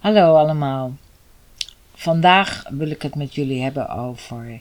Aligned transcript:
Hallo 0.00 0.36
allemaal. 0.36 0.92
Vandaag 1.94 2.64
wil 2.68 2.90
ik 2.90 3.02
het 3.02 3.14
met 3.14 3.34
jullie 3.34 3.62
hebben 3.62 3.88
over 3.88 4.60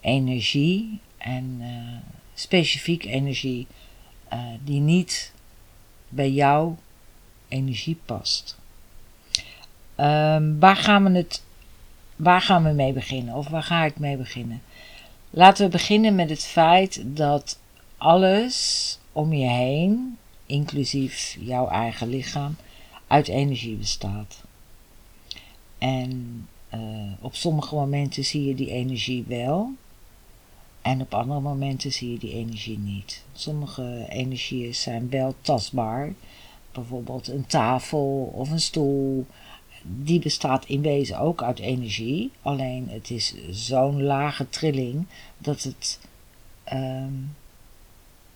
energie 0.00 1.00
en 1.18 1.58
uh, 1.60 1.68
specifiek 2.34 3.04
energie 3.04 3.66
uh, 4.32 4.38
die 4.64 4.80
niet 4.80 5.32
bij 6.08 6.30
jouw 6.30 6.76
energie 7.48 7.98
past. 8.04 8.58
Um, 9.96 10.58
waar, 10.58 10.76
gaan 10.76 11.04
we 11.04 11.18
het, 11.18 11.44
waar 12.16 12.40
gaan 12.40 12.64
we 12.64 12.70
mee 12.70 12.92
beginnen? 12.92 13.34
Of 13.34 13.48
waar 13.48 13.62
ga 13.62 13.84
ik 13.84 13.98
mee 13.98 14.16
beginnen? 14.16 14.62
Laten 15.30 15.64
we 15.64 15.70
beginnen 15.70 16.14
met 16.14 16.30
het 16.30 16.44
feit 16.44 17.02
dat 17.04 17.58
alles 17.96 18.98
om 19.12 19.32
je 19.32 19.48
heen, 19.48 20.18
inclusief 20.46 21.36
jouw 21.40 21.68
eigen 21.68 22.08
lichaam, 22.08 22.56
uit 23.06 23.28
energie 23.28 23.76
bestaat. 23.76 24.48
En 25.80 26.48
uh, 26.74 27.12
op 27.20 27.34
sommige 27.34 27.74
momenten 27.74 28.24
zie 28.24 28.44
je 28.44 28.54
die 28.54 28.70
energie 28.70 29.24
wel. 29.28 29.72
En 30.82 31.00
op 31.00 31.14
andere 31.14 31.40
momenten 31.40 31.92
zie 31.92 32.12
je 32.12 32.18
die 32.18 32.32
energie 32.32 32.78
niet. 32.78 33.24
Sommige 33.32 34.06
energieën 34.08 34.74
zijn 34.74 35.10
wel 35.10 35.34
tastbaar. 35.40 36.12
Bijvoorbeeld 36.72 37.28
een 37.28 37.46
tafel 37.46 38.32
of 38.34 38.50
een 38.50 38.60
stoel. 38.60 39.26
Die 39.82 40.20
bestaat 40.20 40.66
in 40.66 40.82
wezen 40.82 41.18
ook 41.18 41.42
uit 41.42 41.58
energie. 41.58 42.30
Alleen 42.42 42.88
het 42.88 43.10
is 43.10 43.34
zo'n 43.50 44.02
lage 44.02 44.48
trilling 44.48 45.06
dat 45.38 45.62
het 45.62 46.00
um, 46.72 47.36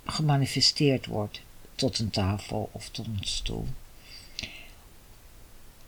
gemanifesteerd 0.04 1.06
wordt 1.06 1.40
tot 1.74 1.98
een 1.98 2.10
tafel 2.10 2.68
of 2.72 2.88
tot 2.88 3.06
een 3.06 3.18
stoel. 3.20 3.66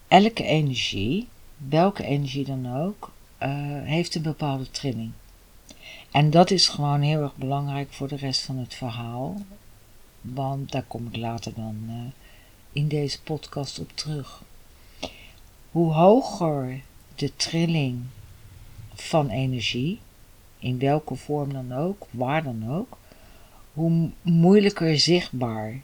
Elke 0.09 0.45
energie 0.45 1.27
welke 1.56 2.05
energie 2.05 2.45
dan 2.45 2.77
ook, 2.77 3.12
uh, 3.42 3.48
heeft 3.82 4.15
een 4.15 4.23
bepaalde 4.23 4.71
trilling. 4.71 5.12
En 6.10 6.30
dat 6.30 6.51
is 6.51 6.68
gewoon 6.68 7.01
heel 7.01 7.23
erg 7.23 7.37
belangrijk 7.37 7.93
voor 7.93 8.09
de 8.09 8.16
rest 8.16 8.43
van 8.43 8.59
het 8.59 8.74
verhaal. 8.74 9.37
Want 10.21 10.73
daar 10.73 10.82
kom 10.82 11.07
ik 11.07 11.16
later 11.16 11.54
dan 11.54 11.76
uh, 11.88 11.95
in 12.73 12.88
deze 12.88 13.23
podcast 13.23 13.79
op 13.79 13.90
terug. 13.95 14.43
Hoe 15.71 15.93
hoger 15.93 16.80
de 17.15 17.37
trilling 17.37 18.04
van 18.95 19.29
energie, 19.29 19.98
in 20.59 20.79
welke 20.79 21.15
vorm 21.15 21.52
dan 21.52 21.73
ook, 21.73 22.07
waar 22.10 22.43
dan 22.43 22.70
ook, 22.70 22.98
hoe 23.73 24.10
moeilijker 24.23 24.98
zichtbaar 24.98 25.80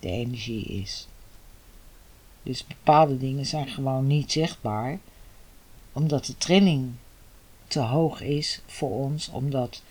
de 0.00 0.08
energie 0.08 0.64
is. 0.64 1.08
Dus 2.42 2.66
bepaalde 2.66 3.18
dingen 3.18 3.46
zijn 3.46 3.68
gewoon 3.68 4.06
niet 4.06 4.32
zichtbaar, 4.32 4.98
omdat 5.94 6.24
de 6.24 6.38
trilling 6.38 6.92
te 7.66 7.80
hoog 7.80 8.20
is 8.20 8.60
voor 8.66 8.90
ons 8.90 9.28
om 9.28 9.50
dat 9.50 9.82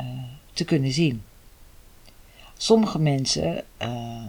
uh, 0.00 0.06
te 0.52 0.64
kunnen 0.64 0.92
zien. 0.92 1.22
Sommige 2.56 2.98
mensen 2.98 3.64
uh, 3.82 4.22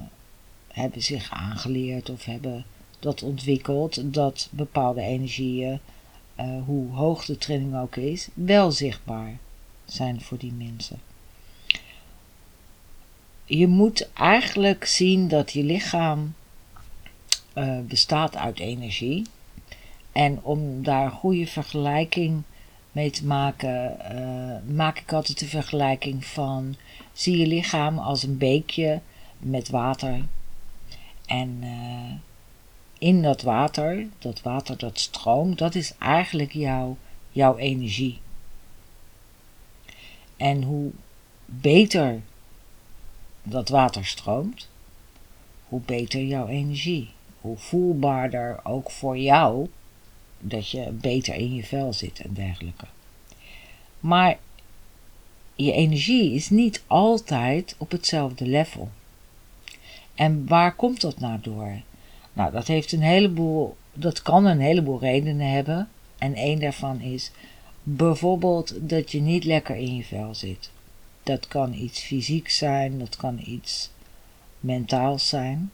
hebben 0.67 1.03
zich 1.03 1.29
aangeleerd 1.29 2.09
of 2.09 2.25
hebben 2.25 2.65
dat 2.99 3.23
ontwikkeld 3.23 4.13
dat 4.13 4.47
bepaalde 4.51 5.01
energieën, 5.01 5.79
uh, 6.39 6.63
hoe 6.65 6.91
hoog 6.93 7.25
de 7.25 7.37
trilling 7.37 7.77
ook 7.77 7.95
is, 7.95 8.27
wel 8.33 8.71
zichtbaar 8.71 9.37
zijn 9.85 10.21
voor 10.21 10.37
die 10.37 10.53
mensen. 10.53 10.99
Je 13.45 13.67
moet 13.67 14.09
eigenlijk 14.13 14.85
zien 14.85 15.27
dat 15.27 15.51
je 15.51 15.63
lichaam 15.63 16.33
bestaat 17.87 18.35
uit 18.35 18.59
energie 18.59 19.25
en 20.15 20.39
om 20.43 20.83
daar 20.83 21.05
een 21.05 21.11
goede 21.11 21.47
vergelijking 21.47 22.43
mee 22.91 23.09
te 23.09 23.25
maken, 23.25 23.97
uh, 24.11 24.75
maak 24.75 24.99
ik 24.99 25.13
altijd 25.13 25.39
de 25.39 25.47
vergelijking 25.47 26.25
van 26.25 26.75
zie 27.13 27.37
je 27.37 27.47
lichaam 27.47 27.97
als 27.97 28.23
een 28.23 28.37
beekje 28.37 28.99
met 29.37 29.69
water. 29.69 30.25
En 31.25 31.59
uh, 31.63 32.13
in 32.97 33.21
dat 33.21 33.41
water, 33.41 34.07
dat 34.19 34.41
water 34.41 34.77
dat 34.77 34.99
stroomt, 34.99 35.57
dat 35.57 35.75
is 35.75 35.93
eigenlijk 35.97 36.53
jouw, 36.53 36.97
jouw 37.31 37.57
energie. 37.57 38.19
En 40.37 40.63
hoe 40.63 40.91
beter 41.45 42.21
dat 43.43 43.69
water 43.69 44.05
stroomt, 44.05 44.69
hoe 45.67 45.81
beter 45.85 46.23
jouw 46.23 46.47
energie. 46.47 47.09
Hoe 47.41 47.57
voelbaarder 47.57 48.59
ook 48.63 48.91
voor 48.91 49.17
jou 49.17 49.69
dat 50.39 50.69
je 50.69 50.91
beter 50.91 51.33
in 51.35 51.55
je 51.55 51.63
vel 51.63 51.93
zit 51.93 52.19
en 52.19 52.33
dergelijke. 52.33 52.85
Maar 53.99 54.37
je 55.55 55.71
energie 55.71 56.33
is 56.33 56.49
niet 56.49 56.83
altijd 56.87 57.75
op 57.77 57.91
hetzelfde 57.91 58.45
level. 58.45 58.89
En 60.15 60.47
waar 60.47 60.75
komt 60.75 61.01
dat 61.01 61.19
nou 61.19 61.39
door? 61.41 61.81
Nou, 62.33 62.51
dat 62.51 62.67
heeft 62.67 62.91
een 62.91 63.01
heleboel, 63.01 63.77
dat 63.93 64.21
kan 64.21 64.45
een 64.45 64.59
heleboel 64.59 64.99
redenen 64.99 65.51
hebben. 65.51 65.89
En 66.17 66.33
één 66.33 66.59
daarvan 66.59 67.01
is 67.01 67.31
bijvoorbeeld 67.83 68.73
dat 68.89 69.11
je 69.11 69.21
niet 69.21 69.43
lekker 69.43 69.75
in 69.75 69.95
je 69.95 70.03
vel 70.03 70.35
zit. 70.35 70.71
Dat 71.23 71.47
kan 71.47 71.73
iets 71.73 71.99
fysiek 71.99 72.49
zijn, 72.49 72.99
dat 72.99 73.15
kan 73.15 73.39
iets 73.45 73.89
mentaals 74.59 75.27
zijn. 75.27 75.71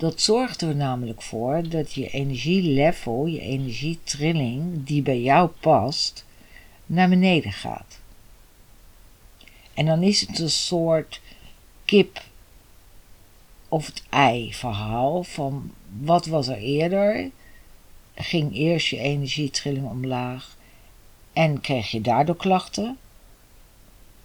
Dat 0.00 0.20
zorgt 0.20 0.62
er 0.62 0.76
namelijk 0.76 1.22
voor 1.22 1.68
dat 1.68 1.92
je 1.92 2.10
energielevel, 2.10 3.26
je 3.26 3.40
energietrilling, 3.40 4.84
die 4.84 5.02
bij 5.02 5.20
jou 5.20 5.50
past, 5.60 6.24
naar 6.86 7.08
beneden 7.08 7.52
gaat. 7.52 7.98
En 9.74 9.86
dan 9.86 10.02
is 10.02 10.20
het 10.20 10.38
een 10.38 10.50
soort 10.50 11.20
kip 11.84 12.22
of 13.68 13.86
het 13.86 14.02
ei 14.08 14.54
verhaal 14.54 15.22
van 15.22 15.72
wat 16.00 16.26
was 16.26 16.48
er 16.48 16.58
eerder? 16.58 17.30
Ging 18.14 18.54
eerst 18.54 18.86
je 18.86 18.98
energietrilling 18.98 19.86
omlaag 19.86 20.56
en 21.32 21.60
kreeg 21.60 21.90
je 21.90 22.00
daardoor 22.00 22.36
klachten? 22.36 22.98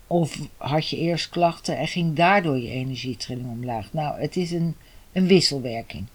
Of 0.08 0.40
had 0.58 0.90
je 0.90 0.98
eerst 0.98 1.30
klachten 1.30 1.78
en 1.78 1.88
ging 1.88 2.16
daardoor 2.16 2.58
je 2.58 2.70
energietrilling 2.70 3.50
omlaag? 3.50 3.94
Nou, 3.94 4.20
het 4.20 4.36
is 4.36 4.52
een 4.52 4.76
een 5.16 5.28
wisselwerking. 5.28 6.06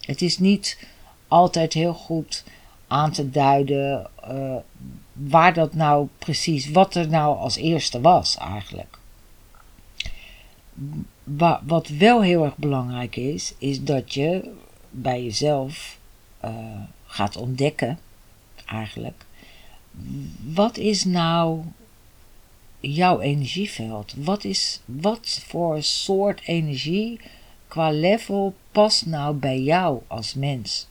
Het 0.00 0.22
is 0.22 0.38
niet 0.38 0.86
altijd 1.28 1.72
heel 1.72 1.94
goed 1.94 2.44
aan 2.86 3.12
te 3.12 3.30
duiden 3.30 4.10
uh, 4.28 4.56
waar 5.12 5.54
dat 5.54 5.74
nou 5.74 6.08
precies, 6.18 6.70
wat 6.70 6.94
er 6.94 7.08
nou 7.08 7.36
als 7.36 7.56
eerste 7.56 8.00
was 8.00 8.36
eigenlijk. 8.36 8.98
wat 11.64 11.88
wel 11.88 12.22
heel 12.22 12.44
erg 12.44 12.56
belangrijk 12.56 13.16
is, 13.16 13.54
is 13.58 13.82
dat 13.82 14.14
je 14.14 14.50
bij 14.90 15.22
jezelf 15.22 15.98
uh, 16.44 16.50
gaat 17.06 17.36
ontdekken, 17.36 17.98
eigenlijk, 18.66 19.24
wat 20.52 20.76
is 20.76 21.04
nou 21.04 21.62
jouw 22.80 23.20
energieveld? 23.20 24.14
Wat, 24.16 24.44
is, 24.44 24.80
wat 24.84 25.42
voor 25.46 25.82
soort 25.82 26.40
energie 26.44 27.20
qua 27.72 27.90
level 27.90 28.54
past 28.72 29.06
nou 29.06 29.34
bij 29.34 29.60
jou 29.60 30.02
als 30.06 30.34
mens? 30.34 30.86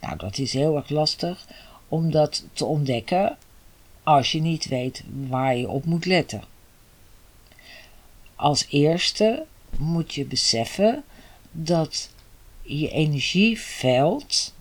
Nou, 0.00 0.16
dat 0.16 0.38
is 0.38 0.52
heel 0.52 0.76
erg 0.76 0.88
lastig 0.88 1.46
om 1.88 2.10
dat 2.10 2.44
te 2.52 2.64
ontdekken 2.64 3.36
als 4.02 4.32
je 4.32 4.40
niet 4.40 4.68
weet 4.68 5.04
waar 5.28 5.56
je 5.56 5.68
op 5.68 5.84
moet 5.84 6.04
letten. 6.06 6.42
Als 8.34 8.66
eerste 8.70 9.44
moet 9.78 10.14
je 10.14 10.24
beseffen 10.24 11.04
dat 11.50 12.10
je 12.62 12.90
energieveld 12.90 14.54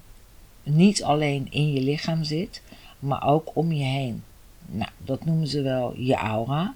niet 0.63 1.03
alleen 1.03 1.47
in 1.51 1.73
je 1.73 1.81
lichaam 1.81 2.23
zit, 2.23 2.61
maar 2.99 3.27
ook 3.27 3.51
om 3.53 3.71
je 3.71 3.83
heen. 3.83 4.23
Nou, 4.65 4.91
dat 4.97 5.25
noemen 5.25 5.47
ze 5.47 5.61
wel 5.61 5.97
je 5.97 6.15
aura. 6.15 6.75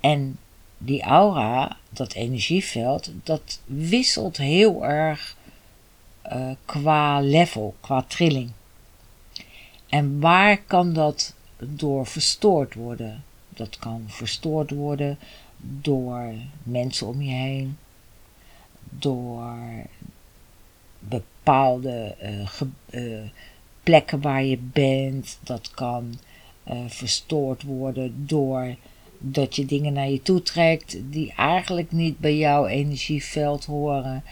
En 0.00 0.38
die 0.78 1.02
aura, 1.02 1.76
dat 1.90 2.12
energieveld, 2.12 3.10
dat 3.22 3.60
wisselt 3.64 4.36
heel 4.36 4.84
erg 4.84 5.36
uh, 6.32 6.50
qua 6.64 7.20
level, 7.20 7.74
qua 7.80 8.02
trilling. 8.02 8.50
En 9.88 10.20
waar 10.20 10.62
kan 10.62 10.92
dat 10.92 11.34
door 11.58 12.06
verstoord 12.06 12.74
worden? 12.74 13.24
Dat 13.48 13.78
kan 13.78 14.04
verstoord 14.06 14.70
worden 14.70 15.18
door 15.58 16.32
mensen 16.62 17.06
om 17.06 17.22
je 17.22 17.32
heen, 17.32 17.78
door 18.90 19.56
bepaalde 20.98 22.14
ge, 22.44 22.66
uh, 22.90 23.28
plekken 23.82 24.20
waar 24.20 24.44
je 24.44 24.58
bent. 24.58 25.38
Dat 25.42 25.70
kan 25.70 26.18
verstoord 26.86 27.62
worden 27.62 28.26
door 28.26 28.76
dat 29.32 29.56
je 29.56 29.64
dingen 29.64 29.92
naar 29.92 30.08
je 30.08 30.22
toe 30.22 30.42
trekt 30.42 30.98
die 31.10 31.32
eigenlijk 31.36 31.92
niet 31.92 32.18
bij 32.18 32.36
jouw 32.36 32.66
energieveld 32.66 33.64
horen. 33.64 34.24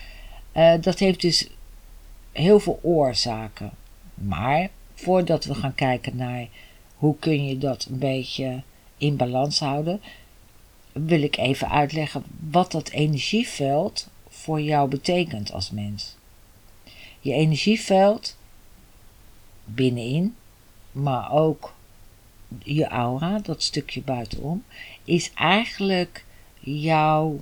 Uh, 0.57 0.75
dat 0.81 0.99
heeft 0.99 1.21
dus 1.21 1.49
heel 2.33 2.61
veel 2.61 2.79
oorzaken. 2.83 3.71
Maar 4.15 4.71
voordat 4.95 5.45
we 5.45 5.55
gaan 5.55 5.75
kijken 5.75 6.17
naar 6.17 6.49
hoe 6.97 7.17
kun 7.19 7.47
je 7.47 7.59
dat 7.59 7.87
een 7.91 7.99
beetje 7.99 8.63
in 8.97 9.17
balans 9.17 9.61
houden, 9.61 10.01
wil 10.93 11.23
ik 11.23 11.37
even 11.37 11.71
uitleggen 11.71 12.25
wat 12.51 12.73
dat 12.73 12.89
energieveld 12.89 14.09
voor 14.29 14.61
jou 14.61 14.89
betekent 14.89 15.53
als 15.53 15.71
mens. 15.71 16.17
Je 17.21 17.33
energieveld 17.33 18.37
binnenin, 19.65 20.35
maar 20.93 21.33
ook 21.33 21.74
je 22.63 22.89
aura, 22.89 23.39
dat 23.39 23.63
stukje 23.63 24.03
buitenom, 24.03 24.65
is 25.05 25.33
eigenlijk 25.35 26.25
jouw, 26.61 27.41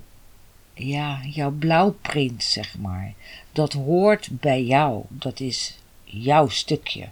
ja, 0.74 1.20
jouw 1.24 1.50
blauwprint, 1.50 2.42
zeg 2.42 2.78
maar. 2.78 3.12
Dat 3.52 3.72
hoort 3.72 4.28
bij 4.30 4.62
jou. 4.62 5.04
Dat 5.08 5.40
is 5.40 5.78
jouw 6.04 6.48
stukje. 6.48 7.08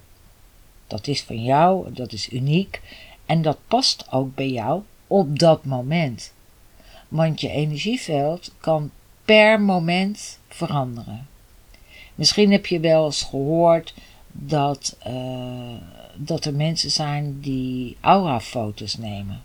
Dat 0.87 1.07
is 1.07 1.23
van 1.23 1.43
jou, 1.43 1.93
dat 1.93 2.13
is 2.13 2.33
uniek 2.33 2.81
en 3.27 3.43
dat 3.43 3.59
past 3.69 4.13
ook 4.13 4.35
bij 4.35 4.51
jou 4.51 4.83
op 5.07 5.39
dat 5.39 5.65
moment. 5.65 6.33
Want 7.09 7.41
je 7.41 7.51
energieveld 7.51 8.53
kan 8.61 8.91
per 9.25 9.61
moment 9.61 10.39
veranderen. 10.49 11.29
Misschien 12.15 12.53
heb 12.53 12.67
je 12.67 12.81
wel 12.81 13.05
eens 13.05 13.23
gehoord 13.23 13.95
dat, 14.33 14.97
uh, 15.07 15.75
dat 16.15 16.45
er 16.45 16.55
mensen 16.55 16.91
zijn 16.91 17.41
die 17.41 17.97
aurafoto's 18.01 18.97
nemen. 18.97 19.43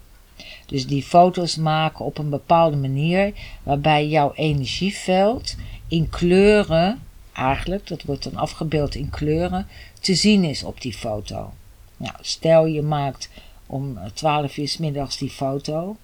Dus 0.66 0.88
die 0.88 1.04
foto's 1.04 1.56
maken 1.56 2.06
op 2.06 2.18
een 2.18 2.30
bepaalde 2.30 2.78
manier 2.78 3.34
waarbij 3.64 4.08
jouw 4.08 4.34
energieveld 4.34 5.56
in 5.88 6.10
kleuren, 6.10 7.02
eigenlijk, 7.34 7.88
dat 7.88 8.04
wordt 8.04 8.24
dan 8.24 8.36
afgebeeld 8.36 8.96
in 8.96 9.10
kleuren, 9.10 9.68
te 10.00 10.16
zien 10.16 10.44
is 10.44 10.64
op 10.64 10.82
die 10.82 10.94
foto. 10.94 11.54
Nou, 11.98 12.14
stel 12.22 12.66
je 12.66 12.82
maakt 12.82 13.30
om 13.66 13.98
12 14.14 14.58
uur 14.58 14.68
s 14.68 14.78
middags 14.78 15.18
die 15.18 15.30
foto 15.30 15.98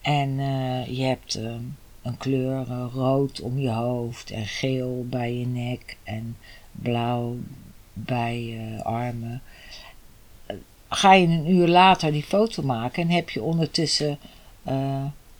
en 0.00 0.38
uh, 0.38 0.86
je 0.86 1.02
hebt 1.02 1.36
uh, 1.36 1.54
een 2.02 2.16
kleur 2.16 2.66
rood 2.92 3.40
om 3.40 3.58
je 3.58 3.70
hoofd 3.70 4.30
en 4.30 4.46
geel 4.46 5.06
bij 5.08 5.34
je 5.34 5.46
nek 5.46 5.96
en 6.02 6.36
blauw 6.72 7.36
bij 7.94 8.42
je 8.42 8.84
armen. 8.84 9.42
Ga 10.88 11.12
je 11.12 11.26
een 11.26 11.50
uur 11.50 11.68
later 11.68 12.12
die 12.12 12.22
foto 12.22 12.62
maken 12.62 13.02
en 13.02 13.10
heb 13.10 13.30
je 13.30 13.42
ondertussen 13.42 14.18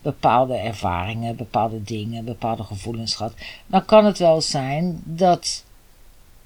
bepaalde 0.03 0.57
ervaringen, 0.57 1.37
bepaalde 1.37 1.83
dingen, 1.83 2.25
bepaalde 2.25 2.63
gevoelens 2.63 3.15
gehad, 3.15 3.35
dan 3.67 3.85
kan 3.85 4.05
het 4.05 4.19
wel 4.19 4.41
zijn 4.41 5.01
dat 5.05 5.65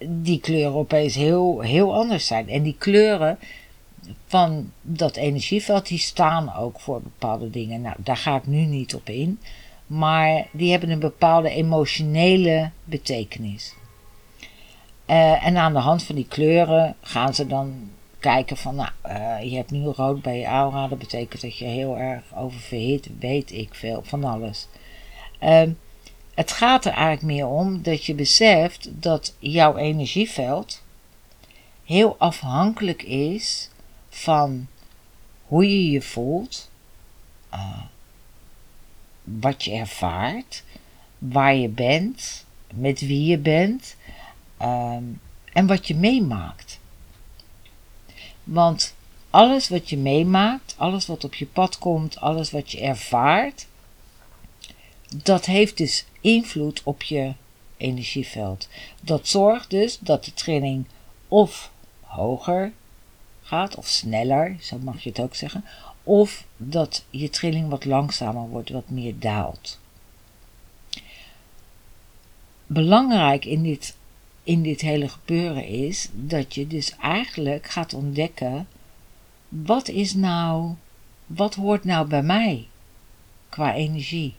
die 0.06 0.40
kleuren 0.40 0.74
opeens 0.74 1.14
heel, 1.14 1.60
heel 1.60 1.94
anders 1.94 2.26
zijn. 2.26 2.48
En 2.48 2.62
die 2.62 2.76
kleuren 2.78 3.38
van 4.26 4.72
dat 4.82 5.16
energieveld, 5.16 5.86
die 5.86 5.98
staan 5.98 6.54
ook 6.54 6.80
voor 6.80 7.02
bepaalde 7.02 7.50
dingen. 7.50 7.80
Nou, 7.80 7.96
daar 7.98 8.16
ga 8.16 8.36
ik 8.36 8.46
nu 8.46 8.64
niet 8.64 8.94
op 8.94 9.08
in. 9.08 9.40
Maar 9.86 10.46
die 10.52 10.70
hebben 10.70 10.90
een 10.90 10.98
bepaalde 10.98 11.50
emotionele 11.50 12.70
betekenis. 12.84 13.74
Uh, 15.10 15.46
en 15.46 15.56
aan 15.56 15.72
de 15.72 15.78
hand 15.78 16.02
van 16.02 16.14
die 16.14 16.26
kleuren 16.28 16.96
gaan 17.00 17.34
ze 17.34 17.46
dan 17.46 17.90
kijken 18.18 18.56
van, 18.56 18.74
nou, 18.74 18.90
uh, 19.06 19.50
je 19.50 19.56
hebt 19.56 19.70
nu 19.70 19.84
rood 19.84 20.22
bij 20.22 20.38
je 20.38 20.46
aura. 20.46 20.88
Dat 20.88 20.98
betekent 20.98 21.42
dat 21.42 21.58
je 21.58 21.64
heel 21.64 21.96
erg 21.96 22.22
oververhit, 22.34 23.08
weet 23.18 23.52
ik 23.52 23.74
veel, 23.74 24.02
van 24.04 24.24
alles. 24.24 24.66
Uh, 25.42 25.62
het 26.34 26.52
gaat 26.52 26.84
er 26.84 26.92
eigenlijk 26.92 27.22
meer 27.22 27.46
om 27.46 27.82
dat 27.82 28.04
je 28.04 28.14
beseft 28.14 28.88
dat 28.90 29.34
jouw 29.38 29.76
energieveld 29.76 30.82
heel 31.84 32.16
afhankelijk 32.18 33.02
is 33.02 33.70
van 34.08 34.66
hoe 35.46 35.68
je 35.68 35.90
je 35.90 36.02
voelt, 36.02 36.70
uh, 37.54 37.82
wat 39.22 39.64
je 39.64 39.72
ervaart, 39.72 40.64
waar 41.18 41.54
je 41.54 41.68
bent, 41.68 42.44
met 42.74 43.00
wie 43.00 43.24
je 43.24 43.38
bent 43.38 43.96
um, 44.62 45.20
en 45.52 45.66
wat 45.66 45.86
je 45.86 45.94
meemaakt. 45.94 46.78
Want 48.44 48.94
alles 49.30 49.68
wat 49.68 49.90
je 49.90 49.96
meemaakt, 49.96 50.74
alles 50.78 51.06
wat 51.06 51.24
op 51.24 51.34
je 51.34 51.46
pad 51.46 51.78
komt, 51.78 52.20
alles 52.20 52.50
wat 52.50 52.72
je 52.72 52.80
ervaart, 52.80 53.66
dat 55.16 55.44
heeft 55.44 55.76
dus 55.76 56.04
invloed 56.20 56.82
op 56.82 57.02
je 57.02 57.32
energieveld. 57.76 58.68
Dat 59.00 59.28
zorgt 59.28 59.70
dus 59.70 59.98
dat 59.98 60.24
de 60.24 60.34
trilling 60.34 60.84
of 61.28 61.70
hoger 62.00 62.72
gaat, 63.42 63.74
of 63.74 63.86
sneller, 63.86 64.56
zo 64.60 64.78
mag 64.78 65.02
je 65.02 65.08
het 65.08 65.20
ook 65.20 65.34
zeggen, 65.34 65.64
of 66.02 66.44
dat 66.56 67.04
je 67.10 67.30
trilling 67.30 67.68
wat 67.68 67.84
langzamer 67.84 68.48
wordt, 68.48 68.70
wat 68.70 68.88
meer 68.88 69.18
daalt. 69.18 69.78
Belangrijk 72.66 73.44
in 73.44 73.62
dit, 73.62 73.96
in 74.48 74.62
dit 74.62 74.80
hele 74.80 75.08
gebeuren 75.08 75.66
is 75.66 76.08
dat 76.12 76.54
je 76.54 76.66
dus 76.66 76.96
eigenlijk 76.96 77.66
gaat 77.66 77.94
ontdekken, 77.94 78.68
wat 79.48 79.88
is 79.88 80.14
nou, 80.14 80.74
wat 81.26 81.54
hoort 81.54 81.84
nou 81.84 82.06
bij 82.06 82.22
mij 82.22 82.68
qua 83.48 83.74
energie, 83.74 84.34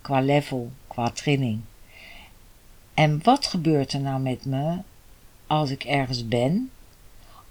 qua 0.00 0.20
level, 0.20 0.70
qua 0.86 1.10
trilling. 1.10 1.60
En 2.94 3.22
wat 3.22 3.46
gebeurt 3.46 3.92
er 3.92 4.00
nou 4.00 4.20
met 4.20 4.44
me 4.44 4.78
als 5.46 5.70
ik 5.70 5.84
ergens 5.84 6.28
ben 6.28 6.70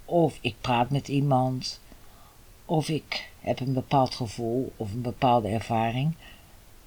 of 0.04 0.38
ik 0.40 0.54
praat 0.60 0.90
met 0.90 1.08
iemand, 1.08 1.80
of 2.64 2.88
ik 2.88 3.30
heb 3.40 3.60
een 3.60 3.72
bepaald 3.72 4.14
gevoel 4.14 4.72
of 4.76 4.92
een 4.92 5.02
bepaalde 5.02 5.48
ervaring, 5.48 6.14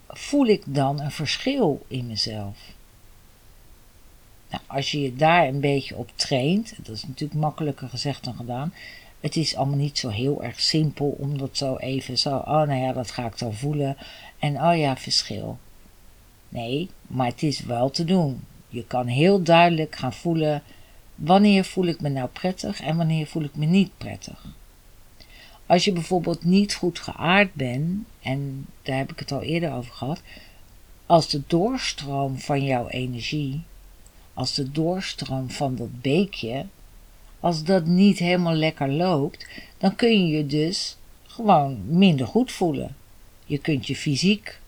voel 0.07 0.45
ik 0.45 0.63
dan 0.65 0.99
een 0.99 1.11
verschil 1.11 1.85
in 1.87 2.07
mezelf? 2.07 2.77
Nou, 4.50 4.63
als 4.68 4.92
je 4.92 5.01
je 5.01 5.16
daar 5.16 5.48
een 5.48 5.60
beetje 5.60 5.96
op 5.96 6.10
traint, 6.16 6.74
dat 6.78 6.96
is 6.96 7.07
natuurlijk 7.07 7.40
makkelijker 7.40 7.90
gezegd 7.90 8.24
dan 8.24 8.36
gedaan. 8.36 8.74
Het 9.19 9.36
is 9.36 9.56
allemaal 9.56 9.78
niet 9.78 9.98
zo 9.98 10.10
heel 10.10 10.44
erg 10.44 10.60
simpel 10.60 11.16
om 11.19 11.38
dat 11.38 11.57
zo 11.57 11.75
even 11.75 12.18
zo, 12.18 12.36
oh 12.36 12.46
nou 12.46 12.74
ja, 12.74 12.94
dat 12.94 13.12
ga 13.12 13.25
ik 13.25 13.38
dan 13.38 13.54
voelen. 13.54 13.98
En 14.40 14.62
oh 14.62 14.78
ja, 14.78 14.98
verschil. 14.98 15.57
Nee, 16.50 16.90
maar 17.07 17.28
het 17.28 17.44
is 17.44 17.60
wel 17.60 17.90
te 17.90 18.04
doen. 18.04 18.44
Je 18.68 18.86
kan 18.86 19.07
heel 19.07 19.44
duidelijk 19.44 19.96
gaan 19.96 20.13
voelen 20.13 20.63
Wanneer 21.19 21.66
voel 21.66 21.86
ik 21.86 22.01
me 22.01 22.10
nou 22.10 22.30
prettig 22.30 22.82
en 22.82 22.98
wanneer 22.98 23.27
voel 23.27 23.44
ik 23.44 23.56
me 23.56 23.65
niet 23.65 23.98
prettig? 23.98 24.46
Als 25.65 25.86
je 25.86 25.91
bijvoorbeeld 25.91 26.44
niet 26.44 26.74
goed 26.74 27.00
geaard 27.00 27.53
bent, 27.53 28.06
en 28.22 28.65
daar 28.82 28.98
heb 28.98 29.12
ik 29.12 29.20
het 29.20 29.32
al 29.32 29.41
eerder 29.41 29.74
over 29.74 29.94
gehad, 29.94 30.22
als 31.06 31.29
de 31.29 31.41
doorstroom 31.48 32.38
van 32.38 32.63
jouw 32.63 32.88
energie, 32.88 33.62
als 34.39 34.53
de 34.53 34.72
doorstroom 34.72 35.50
van 35.50 35.75
dat 35.75 36.01
beekje, 36.01 36.65
als 37.39 37.63
dat 37.63 37.86
niet 37.86 38.19
helemaal 38.19 38.53
lekker 38.53 38.89
loopt, 38.89 39.48
dan 39.77 39.96
kun 39.96 40.27
je 40.27 40.38
je 40.38 40.46
dus 40.46 40.98
gewoon 41.27 41.98
minder 41.98 42.27
goed 42.27 42.51
voelen. 42.51 42.96
Je 43.46 43.58
kunt 43.58 43.88
je 43.88 43.96
fysiek 43.96 44.60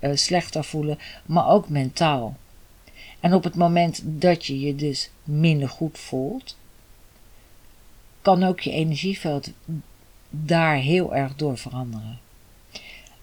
uh, 0.00 0.10
slechter 0.14 0.64
voelen, 0.64 0.98
maar 1.26 1.48
ook 1.48 1.68
mentaal. 1.68 2.36
En 3.20 3.34
op 3.34 3.44
het 3.44 3.54
moment 3.54 4.02
dat 4.04 4.44
je 4.46 4.60
je 4.60 4.74
dus 4.74 5.10
minder 5.24 5.68
goed 5.68 5.98
voelt, 5.98 6.56
kan 8.22 8.42
ook 8.42 8.60
je 8.60 8.70
energieveld 8.70 9.50
daar 10.30 10.76
heel 10.76 11.14
erg 11.14 11.36
door 11.36 11.58
veranderen. 11.58 12.18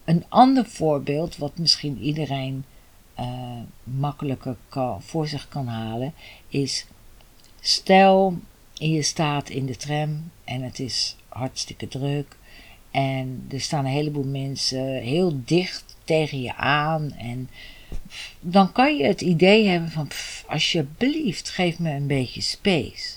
Een 0.04 0.24
ander 0.28 0.64
voorbeeld, 0.64 1.36
wat 1.36 1.58
misschien 1.58 1.98
iedereen 1.98 2.64
uh, 3.20 3.26
makkelijker 3.84 4.56
voor 4.98 5.28
zich 5.28 5.48
kan 5.48 5.66
halen, 5.66 6.14
is: 6.48 6.86
stel 7.60 8.38
je 8.72 9.02
staat 9.02 9.48
in 9.48 9.66
de 9.66 9.76
tram 9.76 10.30
en 10.44 10.62
het 10.62 10.78
is 10.78 11.16
hartstikke 11.28 11.88
druk. 11.88 12.36
En 12.90 13.46
er 13.50 13.60
staan 13.60 13.84
een 13.84 13.90
heleboel 13.90 14.26
mensen 14.26 15.02
heel 15.02 15.40
dicht 15.44 15.96
tegen 16.04 16.42
je 16.42 16.54
aan. 16.56 17.12
En 17.12 17.48
dan 18.40 18.72
kan 18.72 18.96
je 18.96 19.04
het 19.04 19.20
idee 19.20 19.66
hebben 19.66 19.90
van, 19.90 20.08
alsjeblieft, 20.48 21.50
geef 21.50 21.78
me 21.78 21.90
een 21.90 22.06
beetje 22.06 22.40
space. 22.40 23.14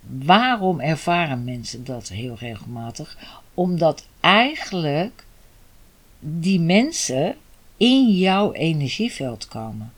Waarom 0.00 0.80
ervaren 0.80 1.44
mensen 1.44 1.84
dat 1.84 2.08
heel 2.08 2.36
regelmatig? 2.38 3.18
Omdat 3.54 4.06
eigenlijk 4.20 5.24
die 6.20 6.60
mensen 6.60 7.36
in 7.78 8.10
jouw 8.10 8.52
energieveld 8.52 9.48
komen. 9.48 9.92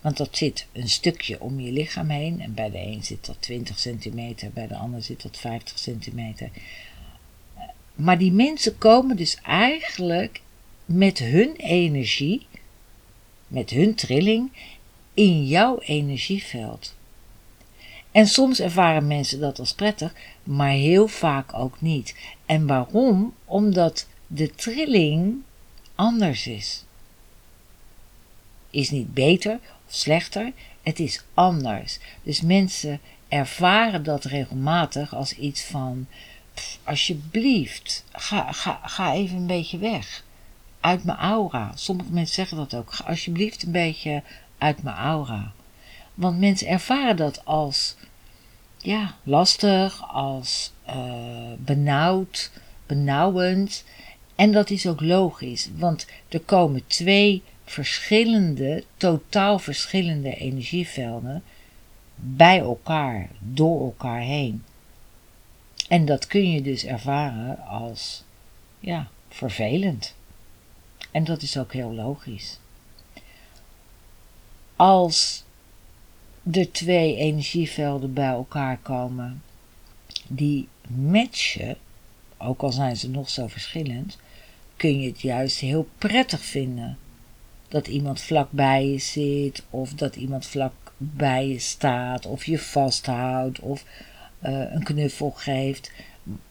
Want 0.00 0.16
dat 0.16 0.36
zit 0.36 0.66
een 0.72 0.88
stukje 0.88 1.40
om 1.40 1.60
je 1.60 1.72
lichaam 1.72 2.08
heen. 2.08 2.40
En 2.40 2.54
bij 2.54 2.70
de 2.70 2.78
een 2.78 3.04
zit 3.04 3.26
dat 3.26 3.36
20 3.40 3.78
centimeter, 3.78 4.50
bij 4.50 4.66
de 4.66 4.76
ander 4.76 5.02
zit 5.02 5.22
dat 5.22 5.36
50 5.36 5.78
centimeter. 5.78 6.50
Maar 7.94 8.18
die 8.18 8.32
mensen 8.32 8.78
komen 8.78 9.16
dus 9.16 9.38
eigenlijk 9.42 10.40
met 10.84 11.18
hun 11.18 11.56
energie, 11.56 12.46
met 13.46 13.70
hun 13.70 13.94
trilling, 13.94 14.52
in 15.14 15.46
jouw 15.46 15.78
energieveld. 15.78 16.94
En 18.10 18.26
soms 18.26 18.60
ervaren 18.60 19.06
mensen 19.06 19.40
dat 19.40 19.58
als 19.58 19.74
prettig, 19.74 20.14
maar 20.42 20.70
heel 20.70 21.08
vaak 21.08 21.54
ook 21.54 21.80
niet. 21.80 22.14
En 22.46 22.66
waarom? 22.66 23.34
Omdat 23.44 24.06
de 24.26 24.54
trilling 24.54 25.42
anders 25.98 26.46
is. 26.46 26.84
Is 28.70 28.90
niet 28.90 29.14
beter 29.14 29.58
of 29.86 29.94
slechter, 29.94 30.52
het 30.82 30.98
is 30.98 31.22
anders. 31.34 31.98
Dus 32.22 32.40
mensen 32.40 33.00
ervaren 33.28 34.02
dat 34.02 34.24
regelmatig 34.24 35.14
als 35.14 35.32
iets 35.32 35.64
van: 35.64 36.06
alsjeblieft, 36.84 38.04
ga, 38.12 38.52
ga, 38.52 38.80
ga 38.84 39.12
even 39.12 39.36
een 39.36 39.46
beetje 39.46 39.78
weg. 39.78 40.24
Uit 40.80 41.04
mijn 41.04 41.18
aura. 41.18 41.72
Sommige 41.74 42.12
mensen 42.12 42.34
zeggen 42.34 42.56
dat 42.56 42.74
ook. 42.74 42.92
Ga 42.92 43.04
alsjeblieft 43.04 43.62
een 43.62 43.72
beetje 43.72 44.22
uit 44.58 44.82
mijn 44.82 44.96
aura. 44.96 45.52
Want 46.14 46.38
mensen 46.38 46.66
ervaren 46.66 47.16
dat 47.16 47.44
als 47.44 47.96
ja, 48.78 49.14
lastig, 49.22 50.12
als 50.12 50.72
uh, 50.88 51.52
benauwd, 51.58 52.50
benauwend. 52.86 53.84
En 54.38 54.52
dat 54.52 54.70
is 54.70 54.86
ook 54.86 55.00
logisch, 55.00 55.70
want 55.76 56.06
er 56.28 56.40
komen 56.40 56.86
twee 56.86 57.42
verschillende, 57.64 58.84
totaal 58.96 59.58
verschillende 59.58 60.34
energievelden 60.34 61.42
bij 62.14 62.58
elkaar, 62.58 63.28
door 63.38 63.80
elkaar 63.84 64.20
heen. 64.20 64.64
En 65.88 66.04
dat 66.04 66.26
kun 66.26 66.50
je 66.50 66.62
dus 66.62 66.84
ervaren 66.84 67.66
als, 67.66 68.24
ja, 68.80 69.08
vervelend. 69.28 70.14
En 71.10 71.24
dat 71.24 71.42
is 71.42 71.56
ook 71.56 71.72
heel 71.72 71.92
logisch. 71.92 72.58
Als 74.76 75.44
de 76.42 76.70
twee 76.70 77.16
energievelden 77.16 78.12
bij 78.12 78.30
elkaar 78.30 78.78
komen, 78.78 79.42
die 80.26 80.68
matchen, 80.88 81.76
ook 82.36 82.62
al 82.62 82.72
zijn 82.72 82.96
ze 82.96 83.10
nog 83.10 83.30
zo 83.30 83.46
verschillend, 83.46 84.18
kun 84.78 85.00
je 85.00 85.08
het 85.08 85.20
juist 85.20 85.58
heel 85.58 85.88
prettig 85.98 86.44
vinden. 86.44 86.98
Dat 87.68 87.86
iemand 87.86 88.20
vlakbij 88.20 88.86
je 88.86 88.98
zit, 88.98 89.62
of 89.70 89.92
dat 89.94 90.16
iemand 90.16 90.46
vlak 90.46 90.72
bij 90.96 91.48
je 91.48 91.58
staat, 91.58 92.26
of 92.26 92.44
je 92.44 92.58
vasthoudt, 92.58 93.60
of 93.60 93.84
uh, 94.42 94.72
een 94.72 94.82
knuffel 94.82 95.30
geeft. 95.30 95.92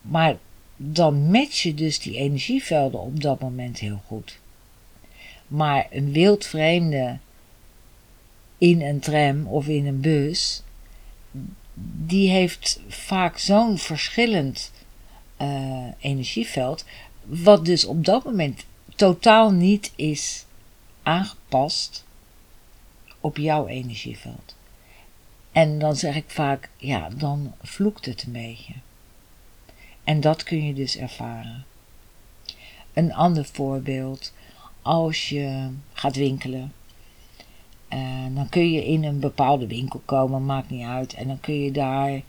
Maar 0.01 0.37
dan 0.75 1.31
match 1.31 1.61
je 1.61 1.73
dus 1.73 1.99
die 1.99 2.17
energievelden 2.17 2.99
op 2.99 3.21
dat 3.21 3.39
moment 3.39 3.79
heel 3.79 4.01
goed. 4.05 4.39
Maar 5.47 5.87
een 5.89 6.11
wildvreemde 6.11 7.17
in 8.57 8.81
een 8.81 8.99
tram 8.99 9.47
of 9.47 9.67
in 9.67 9.85
een 9.87 10.01
bus, 10.01 10.63
die 12.05 12.29
heeft 12.29 12.81
vaak 12.87 13.37
zo'n 13.37 13.77
verschillend 13.77 14.71
uh, 15.41 15.85
energieveld, 15.99 16.85
wat 17.27 17.65
dus 17.65 17.85
op 17.85 18.05
dat 18.05 18.23
moment 18.23 18.65
totaal 18.95 19.51
niet 19.51 19.91
is 19.95 20.45
aangepast 21.03 22.05
op 23.19 23.37
jouw 23.37 23.67
energieveld. 23.67 24.55
En 25.51 25.79
dan 25.79 25.95
zeg 25.95 26.15
ik 26.15 26.29
vaak, 26.29 26.69
ja, 26.77 27.09
dan 27.09 27.53
vloekt 27.61 28.05
het 28.05 28.23
een 28.23 28.31
beetje. 28.31 28.73
En 30.03 30.21
dat 30.21 30.43
kun 30.43 30.65
je 30.65 30.73
dus 30.73 30.97
ervaren. 30.97 31.65
Een 32.93 33.13
ander 33.13 33.45
voorbeeld, 33.45 34.33
als 34.81 35.29
je 35.29 35.69
gaat 35.93 36.15
winkelen, 36.15 36.73
uh, 37.89 38.25
dan 38.35 38.49
kun 38.49 38.71
je 38.71 38.85
in 38.85 39.03
een 39.03 39.19
bepaalde 39.19 39.67
winkel 39.67 40.01
komen, 40.05 40.45
maakt 40.45 40.69
niet 40.69 40.85
uit, 40.85 41.13
en 41.13 41.27
dan 41.27 41.39
kun 41.39 41.63
je 41.63 41.71
daar 41.71 42.21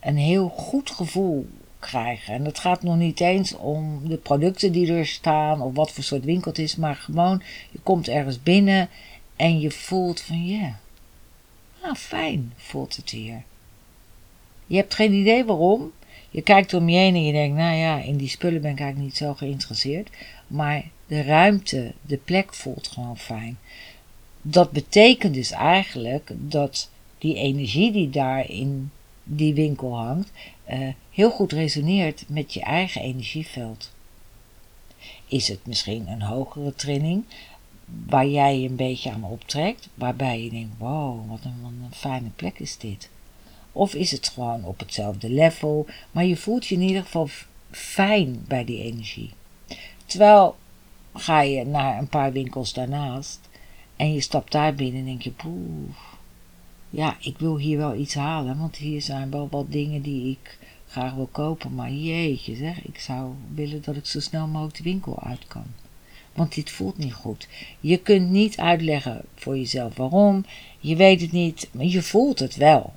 een 0.00 0.16
heel 0.16 0.48
goed 0.48 0.90
gevoel 0.90 1.48
krijgen. 1.86 2.34
En 2.34 2.44
dat 2.44 2.58
gaat 2.58 2.82
nog 2.82 2.96
niet 2.96 3.20
eens 3.20 3.56
om 3.56 4.08
de 4.08 4.16
producten 4.16 4.72
die 4.72 4.92
er 4.92 5.06
staan 5.06 5.60
of 5.60 5.74
wat 5.74 5.90
voor 5.90 6.04
soort 6.04 6.24
winkel 6.24 6.50
het 6.50 6.60
is, 6.60 6.76
maar 6.76 6.96
gewoon 6.96 7.42
je 7.70 7.78
komt 7.82 8.08
ergens 8.08 8.42
binnen 8.42 8.88
en 9.36 9.60
je 9.60 9.70
voelt 9.70 10.20
van 10.20 10.46
ja, 10.46 10.78
ah, 11.80 11.94
fijn 11.94 12.52
voelt 12.56 12.96
het 12.96 13.10
hier. 13.10 13.42
Je 14.66 14.76
hebt 14.76 14.94
geen 14.94 15.12
idee 15.12 15.44
waarom. 15.44 15.92
Je 16.30 16.42
kijkt 16.42 16.74
om 16.74 16.88
je 16.88 16.96
heen 16.96 17.14
en 17.14 17.24
je 17.24 17.32
denkt, 17.32 17.56
nou 17.56 17.76
ja, 17.76 17.98
in 18.00 18.16
die 18.16 18.28
spullen 18.28 18.60
ben 18.60 18.70
ik 18.70 18.80
eigenlijk 18.80 19.08
niet 19.08 19.16
zo 19.16 19.34
geïnteresseerd. 19.34 20.10
Maar 20.46 20.84
de 21.06 21.22
ruimte, 21.22 21.92
de 22.02 22.16
plek 22.16 22.54
voelt 22.54 22.88
gewoon 22.88 23.18
fijn. 23.18 23.58
Dat 24.42 24.70
betekent 24.70 25.34
dus 25.34 25.50
eigenlijk 25.50 26.30
dat 26.36 26.90
die 27.18 27.34
energie 27.34 27.92
die 27.92 28.10
daar 28.10 28.50
in 28.50 28.90
die 29.24 29.54
winkel 29.54 29.96
hangt, 29.96 30.30
uh, 30.70 30.88
heel 31.10 31.30
goed 31.30 31.52
resoneert 31.52 32.24
met 32.28 32.54
je 32.54 32.60
eigen 32.60 33.00
energieveld. 33.00 33.94
Is 35.26 35.48
het 35.48 35.66
misschien 35.66 36.08
een 36.08 36.22
hogere 36.22 36.74
trilling 36.74 37.24
waar 38.06 38.26
jij 38.26 38.60
je 38.60 38.68
een 38.68 38.76
beetje 38.76 39.12
aan 39.12 39.24
optrekt, 39.24 39.88
waarbij 39.94 40.42
je 40.42 40.50
denkt: 40.50 40.74
wow, 40.78 41.30
wat 41.30 41.44
een, 41.44 41.62
wat 41.62 41.70
een 41.70 41.94
fijne 41.94 42.28
plek 42.36 42.58
is 42.58 42.78
dit? 42.78 43.10
Of 43.72 43.94
is 43.94 44.10
het 44.10 44.28
gewoon 44.28 44.64
op 44.64 44.78
hetzelfde 44.78 45.30
level, 45.30 45.86
maar 46.10 46.24
je 46.24 46.36
voelt 46.36 46.66
je 46.66 46.74
in 46.74 46.82
ieder 46.82 47.02
geval 47.02 47.28
fijn 47.70 48.44
bij 48.48 48.64
die 48.64 48.82
energie. 48.82 49.30
Terwijl 50.06 50.56
ga 51.14 51.40
je 51.40 51.64
naar 51.64 51.98
een 51.98 52.08
paar 52.08 52.32
winkels 52.32 52.72
daarnaast 52.72 53.40
en 53.96 54.12
je 54.12 54.20
stapt 54.20 54.52
daar 54.52 54.74
binnen 54.74 55.00
en 55.00 55.06
denk 55.06 55.22
je: 55.22 55.30
poeh, 55.30 55.96
ja, 56.90 57.16
ik 57.20 57.38
wil 57.38 57.58
hier 57.58 57.76
wel 57.76 57.94
iets 57.94 58.14
halen, 58.14 58.58
want 58.58 58.76
hier 58.76 59.02
zijn 59.02 59.30
wel 59.30 59.48
wat 59.50 59.72
dingen 59.72 60.02
die 60.02 60.30
ik 60.30 60.58
graag 60.88 61.14
wil 61.14 61.28
kopen. 61.32 61.74
Maar 61.74 61.90
jeetje 61.90 62.56
zeg, 62.56 62.84
ik 62.84 62.98
zou 62.98 63.32
willen 63.54 63.82
dat 63.82 63.96
ik 63.96 64.06
zo 64.06 64.20
snel 64.20 64.46
mogelijk 64.46 64.76
de 64.76 64.82
winkel 64.82 65.22
uit 65.22 65.46
kan. 65.46 65.66
Want 66.32 66.54
dit 66.54 66.70
voelt 66.70 66.98
niet 66.98 67.14
goed. 67.14 67.48
Je 67.80 67.96
kunt 67.96 68.30
niet 68.30 68.56
uitleggen 68.56 69.24
voor 69.34 69.56
jezelf 69.56 69.96
waarom. 69.96 70.44
Je 70.78 70.96
weet 70.96 71.20
het 71.20 71.32
niet, 71.32 71.68
maar 71.72 71.84
je 71.84 72.02
voelt 72.02 72.38
het 72.38 72.56
wel. 72.56 72.92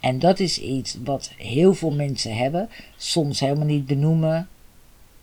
En 0.00 0.18
dat 0.18 0.40
is 0.40 0.60
iets 0.60 0.96
wat 1.04 1.32
heel 1.36 1.74
veel 1.74 1.90
mensen 1.90 2.36
hebben. 2.36 2.68
Soms 2.96 3.40
helemaal 3.40 3.66
niet 3.66 3.86
benoemen. 3.86 4.48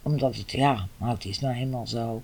Omdat 0.01 0.35
het, 0.35 0.51
ja, 0.51 0.87
nou 0.97 1.13
het 1.13 1.25
is 1.25 1.39
nou 1.39 1.53
helemaal 1.53 1.87
zo. 1.87 2.21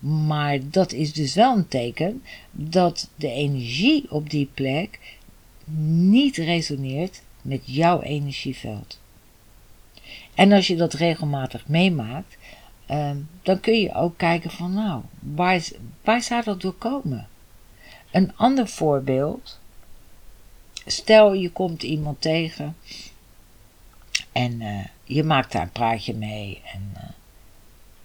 Maar 0.00 0.58
dat 0.62 0.92
is 0.92 1.12
dus 1.12 1.34
wel 1.34 1.56
een 1.56 1.68
teken 1.68 2.22
dat 2.50 3.10
de 3.14 3.30
energie 3.30 4.10
op 4.10 4.30
die 4.30 4.50
plek 4.54 4.98
niet 5.90 6.36
resoneert 6.36 7.22
met 7.42 7.62
jouw 7.64 8.00
energieveld. 8.00 9.00
En 10.34 10.52
als 10.52 10.66
je 10.66 10.76
dat 10.76 10.92
regelmatig 10.92 11.68
meemaakt, 11.68 12.36
uh, 12.90 13.10
dan 13.42 13.60
kun 13.60 13.80
je 13.80 13.94
ook 13.94 14.16
kijken 14.16 14.50
van 14.50 14.74
nou, 14.74 15.02
waar, 15.18 15.68
waar 16.04 16.22
zou 16.22 16.44
dat 16.44 16.60
door 16.60 16.74
komen? 16.74 17.28
Een 18.10 18.36
ander 18.36 18.68
voorbeeld, 18.68 19.58
stel 20.86 21.34
je 21.34 21.50
komt 21.50 21.82
iemand 21.82 22.20
tegen 22.20 22.76
en 24.32 24.60
uh, 24.60 24.84
je 25.04 25.24
maakt 25.24 25.52
daar 25.52 25.62
een 25.62 25.70
praatje 25.70 26.14
mee 26.14 26.60
en 26.72 26.92
uh, 26.96 27.02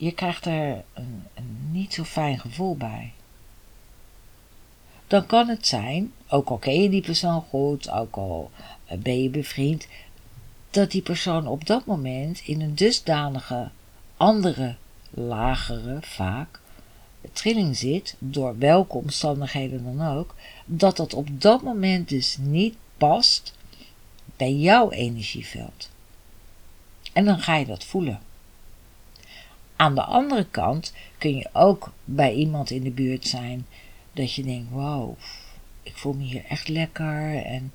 je 0.06 0.12
krijgt 0.12 0.46
er 0.46 0.84
een, 0.94 1.24
een 1.34 1.58
niet 1.72 1.94
zo 1.94 2.04
fijn 2.04 2.40
gevoel 2.40 2.78
bij. 2.78 3.14
Dan 5.08 5.26
kan 5.26 5.48
het 5.48 5.68
zijn, 5.68 6.14
ook 6.28 6.50
al 6.50 6.58
ken 6.58 6.82
je 6.82 6.90
die 6.90 7.02
persoon 7.02 7.42
goed, 7.42 7.90
ook 7.90 8.16
al 8.16 8.52
eh, 8.86 8.98
ben 8.98 9.24
je 9.24 9.30
bevriend, 9.30 9.88
dat 10.70 10.92
die 10.92 11.02
persoon 11.02 11.48
op 11.48 11.66
dat 11.66 11.86
moment 11.86 12.40
in 12.40 12.62
een 12.62 12.76
dusdanige 12.76 13.70
andere, 14.18 14.76
lagere, 15.10 15.98
vaak, 16.02 16.60
trilling 17.32 17.78
zit, 17.78 18.16
door 18.20 18.58
welke 18.58 18.98
omstandigheden 18.98 19.84
dan 19.84 20.08
ook, 20.08 20.36
dat 20.66 20.98
dat 20.98 21.14
op 21.14 21.42
dat 21.42 21.62
moment 21.62 22.10
dus 22.10 22.38
niet 22.40 22.76
past 22.98 23.54
bij 24.36 24.54
jouw 24.54 24.90
energieveld. 24.92 25.90
En 27.14 27.26
dan 27.26 27.40
ga 27.40 27.56
je 27.56 27.66
dat 27.66 27.84
voelen. 27.84 28.20
Aan 29.76 29.96
de 29.96 30.04
andere 30.04 30.46
kant 30.52 30.94
kun 31.18 31.36
je 31.36 31.50
ook 31.54 31.94
bij 32.06 32.34
iemand 32.34 32.70
in 32.70 32.84
de 32.84 32.92
buurt 32.92 33.28
zijn 33.28 33.66
dat 34.14 34.34
je 34.34 34.44
denkt: 34.44 34.72
wow, 34.72 35.18
ik 35.84 35.98
voel 35.98 36.14
me 36.14 36.24
hier 36.24 36.46
echt 36.46 36.68
lekker. 36.68 37.44
En 37.44 37.74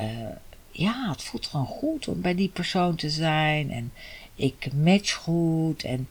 uh, 0.00 0.28
ja, 0.70 1.10
het 1.10 1.22
voelt 1.22 1.46
gewoon 1.46 1.66
goed 1.66 2.08
om 2.08 2.20
bij 2.20 2.34
die 2.34 2.48
persoon 2.48 2.96
te 2.96 3.10
zijn. 3.10 3.70
En 3.70 3.92
ik 4.34 4.72
match 4.72 5.12
goed. 5.12 5.84
En 5.84 6.08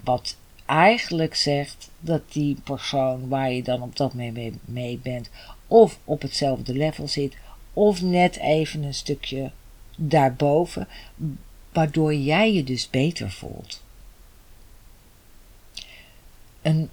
wat 0.00 0.36
eigenlijk 0.66 1.34
zegt 1.34 1.90
dat 2.00 2.32
die 2.32 2.56
persoon 2.64 3.28
waar 3.28 3.52
je 3.52 3.62
dan 3.62 3.82
op 3.82 3.96
dat 3.96 4.14
mee, 4.14 4.52
mee 4.64 4.98
bent, 4.98 5.30
of 5.66 5.98
op 6.04 6.22
hetzelfde 6.22 6.74
level 6.74 7.08
zit, 7.08 7.36
of 7.72 8.02
net 8.02 8.36
even 8.36 8.82
een 8.82 8.94
stukje 8.94 9.50
daarboven, 9.96 10.88
waardoor 11.74 12.14
jij 12.14 12.52
je 12.52 12.64
dus 12.64 12.90
beter 12.90 13.30
voelt. 13.30 13.82
Een 16.62 16.90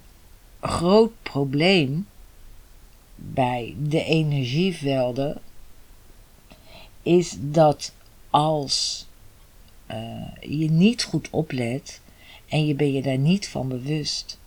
groot 0.60 1.12
probleem 1.22 2.06
bij 3.14 3.74
de 3.78 4.04
energievelden 4.04 5.40
is 7.02 7.36
dat 7.40 7.92
als 8.30 9.06
uh, 9.90 9.96
je 10.40 10.70
niet 10.70 11.02
goed 11.02 11.30
oplet 11.30 12.00
en 12.48 12.66
je 12.66 12.74
ben 12.74 12.92
je 12.92 13.02
daar 13.02 13.18
niet 13.18 13.48
van 13.48 13.68
bewust, 13.68 14.38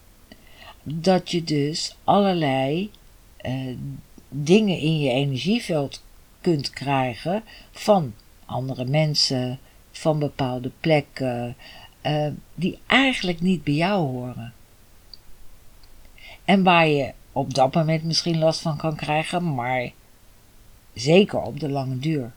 dat 0.83 1.31
je 1.31 1.43
dus 1.43 1.95
allerlei 2.03 2.91
uh, 3.45 3.75
dingen 4.29 4.77
in 4.79 4.99
je 4.99 5.09
energieveld 5.09 6.01
kunt 6.41 6.69
krijgen 6.69 7.43
van 7.71 8.13
andere 8.45 8.85
mensen, 8.85 9.59
van 9.97 10.19
bepaalde 10.19 10.71
plekken, 10.79 11.55
uh, 12.03 12.27
die 12.55 12.79
eigenlijk 12.87 13.41
niet 13.41 13.63
bij 13.63 13.73
jou 13.73 14.07
horen. 14.07 14.53
En 16.45 16.63
waar 16.63 16.87
je 16.87 17.13
op 17.31 17.53
dat 17.53 17.73
moment 17.73 18.03
misschien 18.03 18.37
last 18.37 18.61
van 18.61 18.77
kan 18.77 18.95
krijgen, 18.95 19.53
maar 19.53 19.91
zeker 20.93 21.41
op 21.41 21.59
de 21.59 21.69
lange 21.69 21.99
duur. 21.99 22.31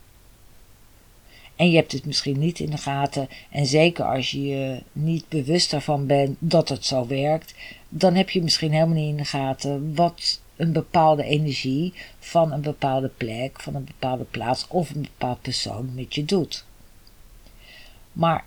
En 1.56 1.70
je 1.70 1.76
hebt 1.76 1.92
het 1.92 2.06
misschien 2.06 2.38
niet 2.38 2.58
in 2.58 2.70
de 2.70 2.76
gaten. 2.76 3.28
En 3.50 3.66
zeker 3.66 4.04
als 4.04 4.30
je 4.30 4.46
je 4.46 4.82
niet 4.92 5.28
bewust 5.28 5.70
daarvan 5.70 6.06
bent 6.06 6.36
dat 6.38 6.68
het 6.68 6.84
zo 6.84 7.06
werkt, 7.06 7.54
dan 7.88 8.14
heb 8.14 8.30
je 8.30 8.42
misschien 8.42 8.72
helemaal 8.72 8.94
niet 8.94 9.10
in 9.10 9.16
de 9.16 9.24
gaten 9.24 9.94
wat 9.94 10.40
een 10.56 10.72
bepaalde 10.72 11.24
energie 11.24 11.94
van 12.18 12.52
een 12.52 12.60
bepaalde 12.60 13.08
plek, 13.16 13.60
van 13.60 13.74
een 13.74 13.84
bepaalde 13.84 14.24
plaats 14.24 14.66
of 14.68 14.90
een 14.90 15.02
bepaald 15.02 15.40
persoon 15.42 15.94
met 15.94 16.14
je 16.14 16.24
doet. 16.24 16.66
Maar 18.18 18.44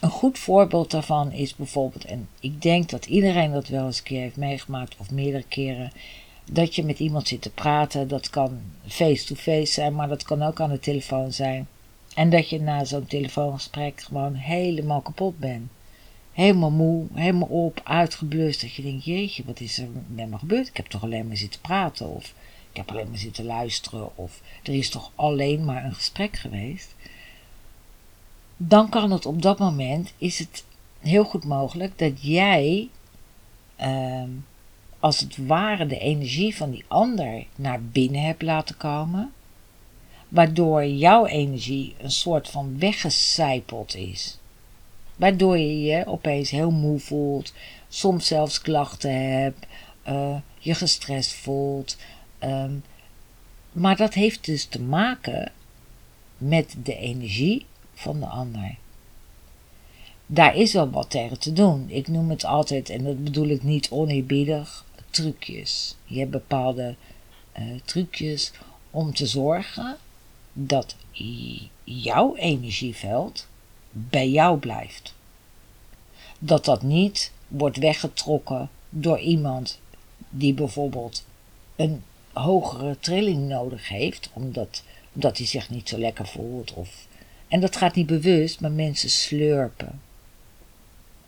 een 0.00 0.10
goed 0.10 0.38
voorbeeld 0.38 0.90
daarvan 0.90 1.32
is 1.32 1.56
bijvoorbeeld, 1.56 2.04
en 2.04 2.28
ik 2.40 2.62
denk 2.62 2.88
dat 2.88 3.06
iedereen 3.06 3.52
dat 3.52 3.68
wel 3.68 3.86
eens 3.86 3.98
een 3.98 4.04
keer 4.04 4.20
heeft 4.20 4.36
meegemaakt 4.36 4.96
of 4.98 5.10
meerdere 5.10 5.44
keren, 5.48 5.92
dat 6.52 6.74
je 6.74 6.84
met 6.84 6.98
iemand 6.98 7.28
zit 7.28 7.42
te 7.42 7.50
praten. 7.50 8.08
Dat 8.08 8.30
kan 8.30 8.60
face-to-face 8.86 9.72
zijn, 9.72 9.94
maar 9.94 10.08
dat 10.08 10.22
kan 10.22 10.42
ook 10.42 10.60
aan 10.60 10.70
de 10.70 10.78
telefoon 10.78 11.32
zijn. 11.32 11.68
En 12.14 12.30
dat 12.30 12.48
je 12.48 12.60
na 12.60 12.84
zo'n 12.84 13.06
telefoongesprek 13.06 14.00
gewoon 14.00 14.34
helemaal 14.34 15.00
kapot 15.00 15.38
bent. 15.38 15.70
Helemaal 16.32 16.70
moe, 16.70 17.06
helemaal 17.12 17.48
op, 17.48 17.80
uitgeblust. 17.84 18.60
Dat 18.60 18.74
je 18.74 18.82
denkt, 18.82 19.04
jeetje, 19.04 19.44
wat 19.46 19.60
is 19.60 19.78
er 19.78 19.88
met 20.08 20.30
me 20.30 20.38
gebeurd? 20.38 20.68
Ik 20.68 20.76
heb 20.76 20.86
toch 20.86 21.02
alleen 21.02 21.26
maar 21.26 21.36
zitten 21.36 21.60
praten. 21.60 22.08
Of 22.08 22.34
ik 22.70 22.76
heb 22.76 22.90
alleen 22.90 23.08
maar 23.08 23.18
zitten 23.18 23.44
luisteren. 23.44 24.16
Of 24.16 24.40
er 24.62 24.74
is 24.74 24.90
toch 24.90 25.10
alleen 25.14 25.64
maar 25.64 25.84
een 25.84 25.94
gesprek 25.94 26.36
geweest. 26.36 26.94
Dan 28.60 28.88
kan 28.88 29.10
het 29.10 29.26
op 29.26 29.42
dat 29.42 29.58
moment, 29.58 30.12
is 30.18 30.38
het 30.38 30.64
heel 30.98 31.24
goed 31.24 31.44
mogelijk 31.44 31.98
dat 31.98 32.12
jij, 32.22 32.88
uh, 33.80 34.22
als 35.00 35.20
het 35.20 35.46
ware, 35.46 35.86
de 35.86 35.98
energie 35.98 36.56
van 36.56 36.70
die 36.70 36.84
ander 36.88 37.44
naar 37.56 37.82
binnen 37.82 38.22
hebt 38.22 38.42
laten 38.42 38.76
komen 38.76 39.32
waardoor 40.28 40.86
jouw 40.86 41.26
energie 41.26 41.94
een 42.00 42.10
soort 42.10 42.48
van 42.48 42.78
weggecijpeld 42.78 43.94
is. 43.94 44.38
Waardoor 45.16 45.58
je 45.58 45.80
je 45.80 46.06
opeens 46.06 46.50
heel 46.50 46.70
moe 46.70 46.98
voelt, 46.98 47.52
soms 47.88 48.26
zelfs 48.26 48.60
klachten 48.60 49.30
hebt, 49.30 49.66
uh, 50.08 50.36
je 50.58 50.74
gestrest 50.74 51.32
voelt. 51.32 51.96
Um, 52.44 52.82
maar 53.72 53.96
dat 53.96 54.14
heeft 54.14 54.44
dus 54.44 54.64
te 54.64 54.80
maken 54.80 55.52
met 56.38 56.76
de 56.82 56.96
energie 56.96 57.66
van 57.98 58.20
de 58.20 58.26
ander. 58.26 58.76
Daar 60.26 60.56
is 60.56 60.72
wel 60.72 60.90
wat 60.90 61.10
tegen 61.10 61.38
te 61.38 61.52
doen. 61.52 61.90
Ik 61.90 62.08
noem 62.08 62.30
het 62.30 62.44
altijd, 62.44 62.90
en 62.90 63.04
dat 63.04 63.24
bedoel 63.24 63.48
ik 63.48 63.62
niet 63.62 63.90
oneerbiedig, 63.90 64.84
trucjes. 65.10 65.96
Je 66.04 66.18
hebt 66.18 66.30
bepaalde 66.30 66.94
uh, 67.58 67.80
trucjes 67.84 68.52
om 68.90 69.14
te 69.14 69.26
zorgen 69.26 69.96
dat 70.52 70.96
jouw 71.84 72.36
energieveld 72.36 73.46
bij 73.90 74.28
jou 74.28 74.58
blijft. 74.58 75.14
Dat 76.38 76.64
dat 76.64 76.82
niet 76.82 77.32
wordt 77.48 77.76
weggetrokken 77.76 78.70
door 78.88 79.18
iemand 79.18 79.80
die 80.30 80.54
bijvoorbeeld 80.54 81.24
een 81.76 82.02
hogere 82.32 82.96
trilling 83.00 83.48
nodig 83.48 83.88
heeft, 83.88 84.30
omdat, 84.32 84.82
omdat 85.12 85.38
hij 85.38 85.46
zich 85.46 85.70
niet 85.70 85.88
zo 85.88 85.98
lekker 85.98 86.26
voelt. 86.26 86.72
Of, 86.72 87.06
en 87.48 87.60
dat 87.60 87.76
gaat 87.76 87.94
niet 87.94 88.06
bewust, 88.06 88.60
maar 88.60 88.72
mensen 88.72 89.10
slurpen. 89.10 90.00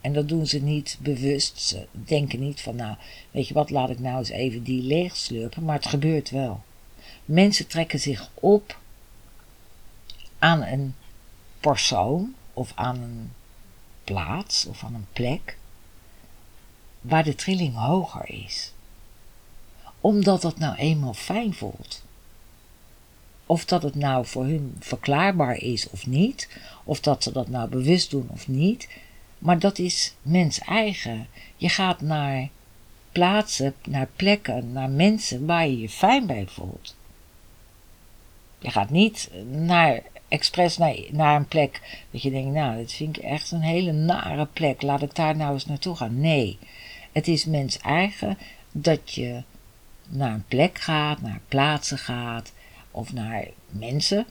En 0.01 0.13
dat 0.13 0.27
doen 0.27 0.47
ze 0.47 0.59
niet 0.59 0.97
bewust. 1.01 1.61
Ze 1.61 1.87
denken 1.91 2.39
niet 2.39 2.61
van, 2.61 2.75
nou, 2.75 2.95
weet 3.31 3.47
je 3.47 3.53
wat, 3.53 3.69
laat 3.69 3.89
ik 3.89 3.99
nou 3.99 4.17
eens 4.17 4.29
even 4.29 4.63
die 4.63 4.81
leeg 4.81 5.15
slurpen. 5.15 5.63
Maar 5.63 5.75
het 5.75 5.85
gebeurt 5.85 6.29
wel. 6.29 6.63
Mensen 7.25 7.67
trekken 7.67 7.99
zich 7.99 8.29
op 8.33 8.79
aan 10.39 10.63
een 10.63 10.95
persoon 11.59 12.35
of 12.53 12.71
aan 12.75 13.01
een 13.01 13.31
plaats 14.03 14.65
of 14.65 14.83
aan 14.83 14.93
een 14.93 15.07
plek 15.13 15.57
waar 17.01 17.23
de 17.23 17.35
trilling 17.35 17.75
hoger 17.75 18.29
is. 18.29 18.73
Omdat 19.99 20.41
dat 20.41 20.57
nou 20.57 20.75
eenmaal 20.75 21.13
fijn 21.13 21.53
voelt. 21.53 22.03
Of 23.51 23.65
dat 23.65 23.83
het 23.83 23.95
nou 23.95 24.25
voor 24.25 24.45
hun 24.45 24.75
verklaarbaar 24.79 25.55
is 25.55 25.89
of 25.89 26.07
niet, 26.07 26.49
of 26.83 26.99
dat 26.99 27.23
ze 27.23 27.31
dat 27.31 27.47
nou 27.47 27.69
bewust 27.69 28.09
doen 28.09 28.27
of 28.29 28.47
niet, 28.47 28.87
maar 29.37 29.59
dat 29.59 29.79
is 29.79 30.13
mens 30.21 30.59
eigen. 30.59 31.27
Je 31.57 31.69
gaat 31.69 32.01
naar 32.01 32.49
plaatsen, 33.11 33.73
naar 33.87 34.07
plekken, 34.15 34.71
naar 34.71 34.89
mensen 34.89 35.45
waar 35.45 35.67
je 35.67 35.79
je 35.79 35.89
fijn 35.89 36.25
bij 36.25 36.45
voelt. 36.47 36.95
Je 38.59 38.71
gaat 38.71 38.89
niet 38.89 39.29
naar 39.49 40.01
expres 40.27 40.77
naar, 40.77 40.95
naar 41.09 41.35
een 41.35 41.47
plek 41.47 42.03
dat 42.11 42.21
je 42.21 42.31
denkt, 42.31 42.53
nou, 42.53 42.77
dit 42.77 42.93
vind 42.93 43.17
ik 43.17 43.23
echt 43.23 43.51
een 43.51 43.61
hele 43.61 43.91
nare 43.91 44.45
plek, 44.45 44.81
laat 44.81 45.01
ik 45.01 45.15
daar 45.15 45.35
nou 45.35 45.53
eens 45.53 45.65
naartoe 45.65 45.95
gaan. 45.95 46.19
Nee, 46.19 46.57
het 47.11 47.27
is 47.27 47.45
mens 47.45 47.79
eigen 47.79 48.37
dat 48.71 49.13
je 49.13 49.43
naar 50.07 50.33
een 50.33 50.45
plek 50.47 50.79
gaat, 50.79 51.21
naar 51.21 51.41
plaatsen 51.47 51.97
gaat 51.97 52.51
of 52.91 53.13
naar 53.13 53.47
mensen 53.69 54.25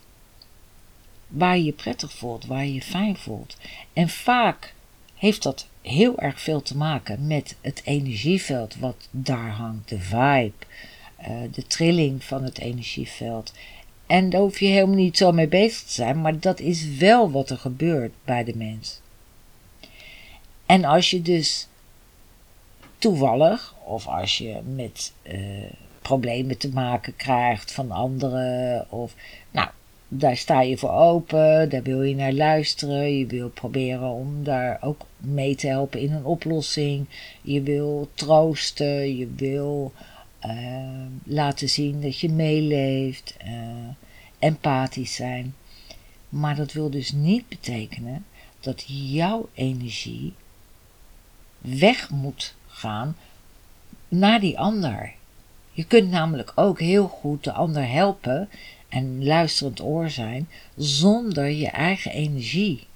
waar 1.27 1.57
je 1.57 1.65
je 1.65 1.73
prettig 1.73 2.13
voelt, 2.13 2.47
waar 2.47 2.65
je 2.65 2.75
je 2.75 2.83
fijn 2.83 3.17
voelt. 3.17 3.57
En 3.93 4.09
vaak 4.09 4.75
heeft 5.15 5.43
dat 5.43 5.69
heel 5.83 6.19
erg 6.19 6.41
veel 6.41 6.63
te 6.63 6.77
maken 6.77 7.27
met 7.27 7.57
het 7.61 7.83
energieveld 7.85 8.77
wat 8.77 9.09
daar 9.11 9.51
hangt, 9.51 9.89
de 9.89 9.99
vibe, 9.99 10.53
uh, 11.21 11.29
de 11.53 11.67
trilling 11.67 12.25
van 12.25 12.43
het 12.43 12.59
energieveld. 12.59 13.53
En 14.07 14.31
daar 14.31 14.41
hoef 14.41 14.61
je 14.61 14.67
helemaal 14.67 14.95
niet 14.95 15.17
zo 15.17 15.33
mee 15.33 15.49
bezig 15.49 15.83
te 15.83 15.93
zijn, 15.93 16.21
maar 16.21 16.41
dat 16.41 16.61
is 16.61 16.87
wel 16.87 17.31
wat 17.31 17.51
er 17.51 17.59
gebeurt 17.59 18.13
bij 18.25 18.45
de 18.45 18.57
mens. 18.57 19.01
En 20.67 20.85
als 20.85 21.11
je 21.11 21.23
dus 21.23 21.69
toevallig, 22.99 23.75
of 23.85 24.07
als 24.07 24.39
je 24.39 24.61
met 24.75 25.13
uh, 25.23 25.65
problemen 26.11 26.59
te 26.59 26.69
maken 26.69 27.17
krijgt 27.17 27.73
van 27.73 27.91
anderen, 27.91 28.87
of 28.91 29.15
nou, 29.51 29.69
daar 30.09 30.37
sta 30.37 30.61
je 30.61 30.79
voor 30.79 30.91
open, 30.91 31.69
daar 31.69 31.83
wil 31.83 32.03
je 32.03 32.15
naar 32.15 32.33
luisteren, 32.33 33.19
je 33.19 33.27
wil 33.27 33.49
proberen 33.49 34.09
om 34.09 34.45
daar 34.45 34.79
ook 34.81 35.07
mee 35.17 35.55
te 35.55 35.67
helpen 35.67 36.01
in 36.01 36.13
een 36.13 36.25
oplossing, 36.25 37.07
je 37.43 37.63
wil 37.63 38.09
troosten, 38.15 39.17
je 39.17 39.29
wil 39.37 39.93
uh, 40.47 41.07
laten 41.25 41.69
zien 41.69 42.01
dat 42.01 42.19
je 42.19 42.29
meeleeft, 42.29 43.37
uh, 43.45 43.53
empathisch 44.39 45.15
zijn. 45.15 45.55
Maar 46.29 46.57
dat 46.57 46.73
wil 46.73 46.91
dus 46.91 47.13
niet 47.13 47.49
betekenen 47.49 48.25
dat 48.61 48.85
jouw 48.87 49.49
energie 49.55 50.33
weg 51.59 52.11
moet 52.11 52.55
gaan 52.67 53.17
naar 54.09 54.41
die 54.41 54.59
ander. 54.59 55.19
Je 55.73 55.85
kunt 55.85 56.11
namelijk 56.11 56.53
ook 56.55 56.81
heel 56.81 57.09
goed 57.09 57.45
de 57.45 57.53
ander 57.53 57.89
helpen 57.89 58.49
en 58.89 59.25
luisterend 59.25 59.81
oor 59.81 60.11
zijn 60.11 60.49
zonder 60.77 61.49
je 61.49 61.69
eigen 61.69 62.13
energie 62.13 62.87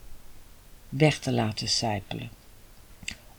weg 0.88 1.18
te 1.18 1.32
laten 1.32 1.68
sijpelen. 1.68 2.30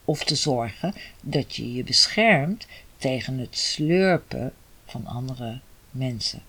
Of 0.06 0.24
te 0.24 0.36
zorgen 0.36 0.94
dat 1.22 1.56
je 1.56 1.74
je 1.74 1.84
beschermt 1.84 2.68
tegen 2.98 3.38
het 3.38 3.58
slurpen 3.58 4.54
van 4.86 5.06
andere 5.06 5.60
mensen. 5.92 6.42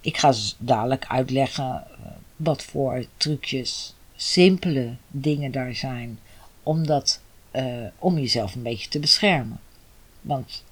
Ik 0.00 0.16
ga 0.16 0.34
dadelijk 0.58 1.06
uitleggen 1.06 1.84
eh, 1.90 2.06
wat 2.36 2.62
voor 2.62 3.06
trucjes, 3.16 3.94
simpele 4.16 4.96
dingen 5.08 5.52
daar 5.52 5.74
zijn, 5.74 6.18
om, 6.62 6.86
dat, 6.86 7.20
uh, 7.52 7.86
om 7.98 8.18
jezelf 8.18 8.54
een 8.54 8.62
beetje 8.62 8.88
te 8.88 8.98
beschermen. 8.98 9.60
Want 10.26 10.64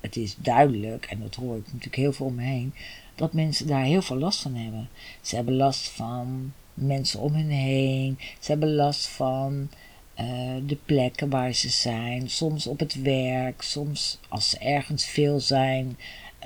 het 0.00 0.16
is 0.16 0.36
duidelijk, 0.36 1.06
en 1.06 1.20
dat 1.20 1.34
hoor 1.34 1.56
ik 1.56 1.66
natuurlijk 1.66 1.96
heel 1.96 2.12
veel 2.12 2.26
om 2.26 2.34
me 2.34 2.42
heen, 2.42 2.74
dat 3.14 3.32
mensen 3.32 3.66
daar 3.66 3.84
heel 3.84 4.02
veel 4.02 4.18
last 4.18 4.40
van 4.40 4.54
hebben. 4.54 4.88
Ze 5.20 5.34
hebben 5.34 5.56
last 5.56 5.88
van 5.88 6.52
mensen 6.74 7.20
om 7.20 7.34
hen 7.34 7.48
heen, 7.48 8.18
ze 8.40 8.50
hebben 8.50 8.74
last 8.74 9.06
van 9.06 9.68
eh, 10.14 10.26
de 10.66 10.76
plekken 10.84 11.28
waar 11.28 11.52
ze 11.52 11.68
zijn, 11.68 12.30
soms 12.30 12.66
op 12.66 12.78
het 12.78 13.02
werk, 13.02 13.62
soms 13.62 14.18
als 14.28 14.50
ze 14.50 14.58
ergens 14.58 15.04
veel 15.04 15.40
zijn, 15.40 15.98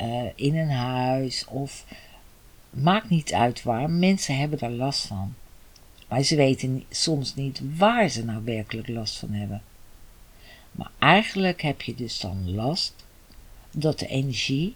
uh, 0.02 0.24
in 0.34 0.56
een 0.56 0.70
huis 0.70 1.44
of 1.48 1.84
maakt 2.70 3.08
niet 3.08 3.32
uit 3.32 3.62
waar. 3.62 3.90
Mensen 3.90 4.36
hebben 4.38 4.58
daar 4.58 4.70
last 4.70 5.06
van. 5.06 5.34
Maar 6.08 6.22
ze 6.22 6.36
weten 6.36 6.84
soms 6.90 7.34
niet 7.34 7.60
waar 7.76 8.08
ze 8.08 8.24
nou 8.24 8.44
werkelijk 8.44 8.88
last 8.88 9.16
van 9.16 9.30
hebben. 9.30 9.62
Maar 10.74 10.90
eigenlijk 10.98 11.62
heb 11.62 11.82
je 11.82 11.94
dus 11.94 12.20
dan 12.20 12.54
last 12.54 12.94
dat 13.70 13.98
de 13.98 14.06
energie 14.06 14.74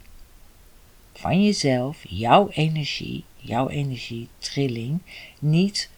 van 1.12 1.44
jezelf, 1.44 2.04
jouw 2.08 2.48
energie, 2.48 3.24
jouw 3.36 3.68
energietrilling, 3.68 5.00
niet 5.38 5.90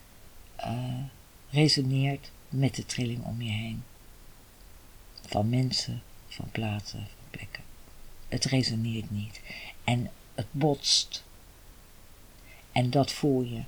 uh, 0.60 1.04
resoneert 1.50 2.30
met 2.48 2.74
de 2.74 2.86
trilling 2.86 3.24
om 3.24 3.42
je 3.42 3.50
heen. 3.50 3.82
Van 5.26 5.48
mensen, 5.48 6.02
van 6.28 6.48
plaatsen, 6.50 7.06
van 7.06 7.30
plekken. 7.30 7.62
Het 8.28 8.44
resoneert 8.44 9.10
niet. 9.10 9.40
En 9.84 10.10
het 10.34 10.46
botst. 10.50 11.24
En 12.72 12.90
dat 12.90 13.12
voel 13.12 13.42
je. 13.42 13.62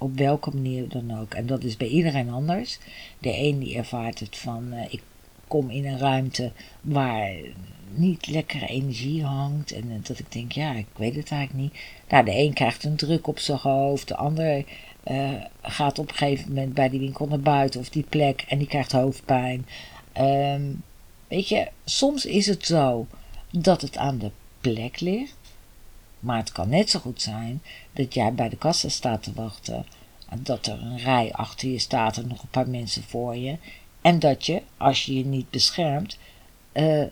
Op 0.00 0.16
welke 0.16 0.50
manier 0.50 0.88
dan 0.88 1.18
ook. 1.20 1.34
En 1.34 1.46
dat 1.46 1.64
is 1.64 1.76
bij 1.76 1.88
iedereen 1.88 2.30
anders. 2.30 2.78
De 3.18 3.38
een 3.38 3.58
die 3.58 3.76
ervaart 3.76 4.20
het 4.20 4.36
van 4.36 4.72
uh, 4.72 4.92
ik 4.92 5.02
kom 5.46 5.70
in 5.70 5.86
een 5.86 5.98
ruimte 5.98 6.52
waar 6.80 7.32
niet 7.94 8.26
lekkere 8.26 8.66
energie 8.66 9.24
hangt. 9.24 9.72
En 9.72 9.84
uh, 9.90 9.94
dat 10.02 10.18
ik 10.18 10.32
denk, 10.32 10.52
ja, 10.52 10.72
ik 10.72 10.86
weet 10.96 11.14
het 11.14 11.30
eigenlijk 11.30 11.62
niet. 11.62 11.82
Nou, 12.08 12.24
de 12.24 12.36
een 12.36 12.52
krijgt 12.52 12.84
een 12.84 12.96
druk 12.96 13.26
op 13.26 13.38
zijn 13.38 13.58
hoofd. 13.58 14.08
De 14.08 14.16
ander 14.16 14.64
uh, 15.10 15.30
gaat 15.62 15.98
op 15.98 16.08
een 16.08 16.16
gegeven 16.16 16.48
moment 16.48 16.74
bij 16.74 16.88
die 16.88 17.00
winkel 17.00 17.26
naar 17.26 17.40
buiten 17.40 17.80
of 17.80 17.88
die 17.88 18.04
plek 18.08 18.44
en 18.48 18.58
die 18.58 18.66
krijgt 18.66 18.92
hoofdpijn. 18.92 19.66
Um, 20.18 20.82
weet 21.28 21.48
je, 21.48 21.68
soms 21.84 22.26
is 22.26 22.46
het 22.46 22.66
zo 22.66 23.06
dat 23.50 23.80
het 23.80 23.96
aan 23.96 24.18
de 24.18 24.30
plek 24.60 25.00
ligt. 25.00 25.36
Maar 26.20 26.36
het 26.36 26.52
kan 26.52 26.68
net 26.68 26.90
zo 26.90 26.98
goed 26.98 27.22
zijn 27.22 27.62
dat 27.92 28.14
jij 28.14 28.34
bij 28.34 28.48
de 28.48 28.56
kassa 28.56 28.88
staat 28.88 29.22
te 29.22 29.32
wachten. 29.34 29.86
Dat 30.38 30.66
er 30.66 30.82
een 30.82 30.98
rij 30.98 31.32
achter 31.32 31.68
je 31.68 31.78
staat 31.78 32.16
en 32.16 32.28
nog 32.28 32.42
een 32.42 32.48
paar 32.48 32.68
mensen 32.68 33.02
voor 33.02 33.36
je. 33.36 33.56
En 34.00 34.18
dat 34.18 34.46
je, 34.46 34.62
als 34.76 35.04
je 35.04 35.14
je 35.14 35.24
niet 35.24 35.50
beschermt, 35.50 36.18
uh, 36.72 37.04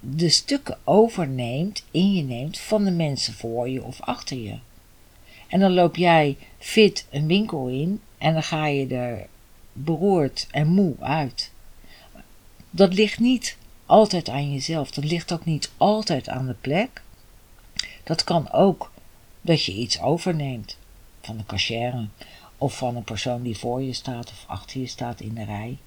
de 0.00 0.28
stukken 0.28 0.78
overneemt, 0.84 1.84
in 1.90 2.14
je 2.14 2.22
neemt 2.22 2.58
van 2.58 2.84
de 2.84 2.90
mensen 2.90 3.34
voor 3.34 3.68
je 3.68 3.82
of 3.82 4.00
achter 4.00 4.36
je. 4.36 4.58
En 5.48 5.60
dan 5.60 5.72
loop 5.72 5.96
jij 5.96 6.36
fit 6.58 7.06
een 7.10 7.26
winkel 7.26 7.68
in 7.68 8.00
en 8.18 8.32
dan 8.32 8.42
ga 8.42 8.66
je 8.66 8.86
er 8.86 9.26
beroerd 9.72 10.46
en 10.50 10.66
moe 10.66 10.94
uit. 11.00 11.50
Dat 12.70 12.94
ligt 12.94 13.18
niet 13.18 13.56
altijd 13.86 14.28
aan 14.28 14.52
jezelf. 14.52 14.90
Dat 14.90 15.04
ligt 15.04 15.32
ook 15.32 15.44
niet 15.44 15.70
altijd 15.76 16.28
aan 16.28 16.46
de 16.46 16.54
plek. 16.60 17.02
Dat 18.12 18.24
kan 18.24 18.50
ook 18.50 18.92
dat 19.40 19.64
je 19.64 19.72
iets 19.72 20.00
overneemt 20.00 20.78
van 21.20 21.36
de 21.36 21.44
cashier 21.46 22.08
of 22.58 22.76
van 22.76 22.96
een 22.96 23.04
persoon 23.04 23.42
die 23.42 23.58
voor 23.58 23.82
je 23.82 23.92
staat 23.92 24.30
of 24.30 24.44
achter 24.46 24.80
je 24.80 24.86
staat 24.86 25.20
in 25.20 25.34
de 25.34 25.44
rij. 25.44 25.78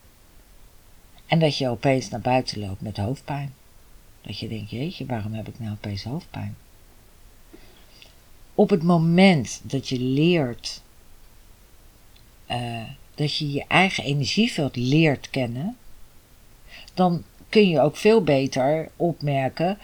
En 1.25 1.39
dat 1.39 1.57
je 1.57 1.69
opeens 1.69 2.09
naar 2.09 2.21
buiten 2.21 2.59
loopt 2.59 2.81
met 2.81 2.97
hoofdpijn. 2.97 3.53
Dat 4.21 4.39
je 4.39 4.47
denkt, 4.47 4.69
jeetje, 4.69 5.05
waarom 5.05 5.33
heb 5.33 5.47
ik 5.47 5.59
nou 5.59 5.71
opeens 5.71 6.03
hoofdpijn? 6.03 6.55
op 8.55 8.69
het 8.69 8.83
moment 8.83 9.61
dat 9.63 9.89
je 9.89 9.99
leert, 9.99 10.81
uh, 12.51 12.83
dat 13.15 13.35
je 13.35 13.51
je 13.51 13.65
eigen 13.67 14.03
energieveld 14.03 14.75
leert 14.75 15.29
kennen, 15.29 15.77
dan 16.93 17.23
kun 17.49 17.69
je 17.69 17.81
ook 17.81 17.97
veel 17.97 18.23
beter 18.23 18.91
opmerken 18.95 19.77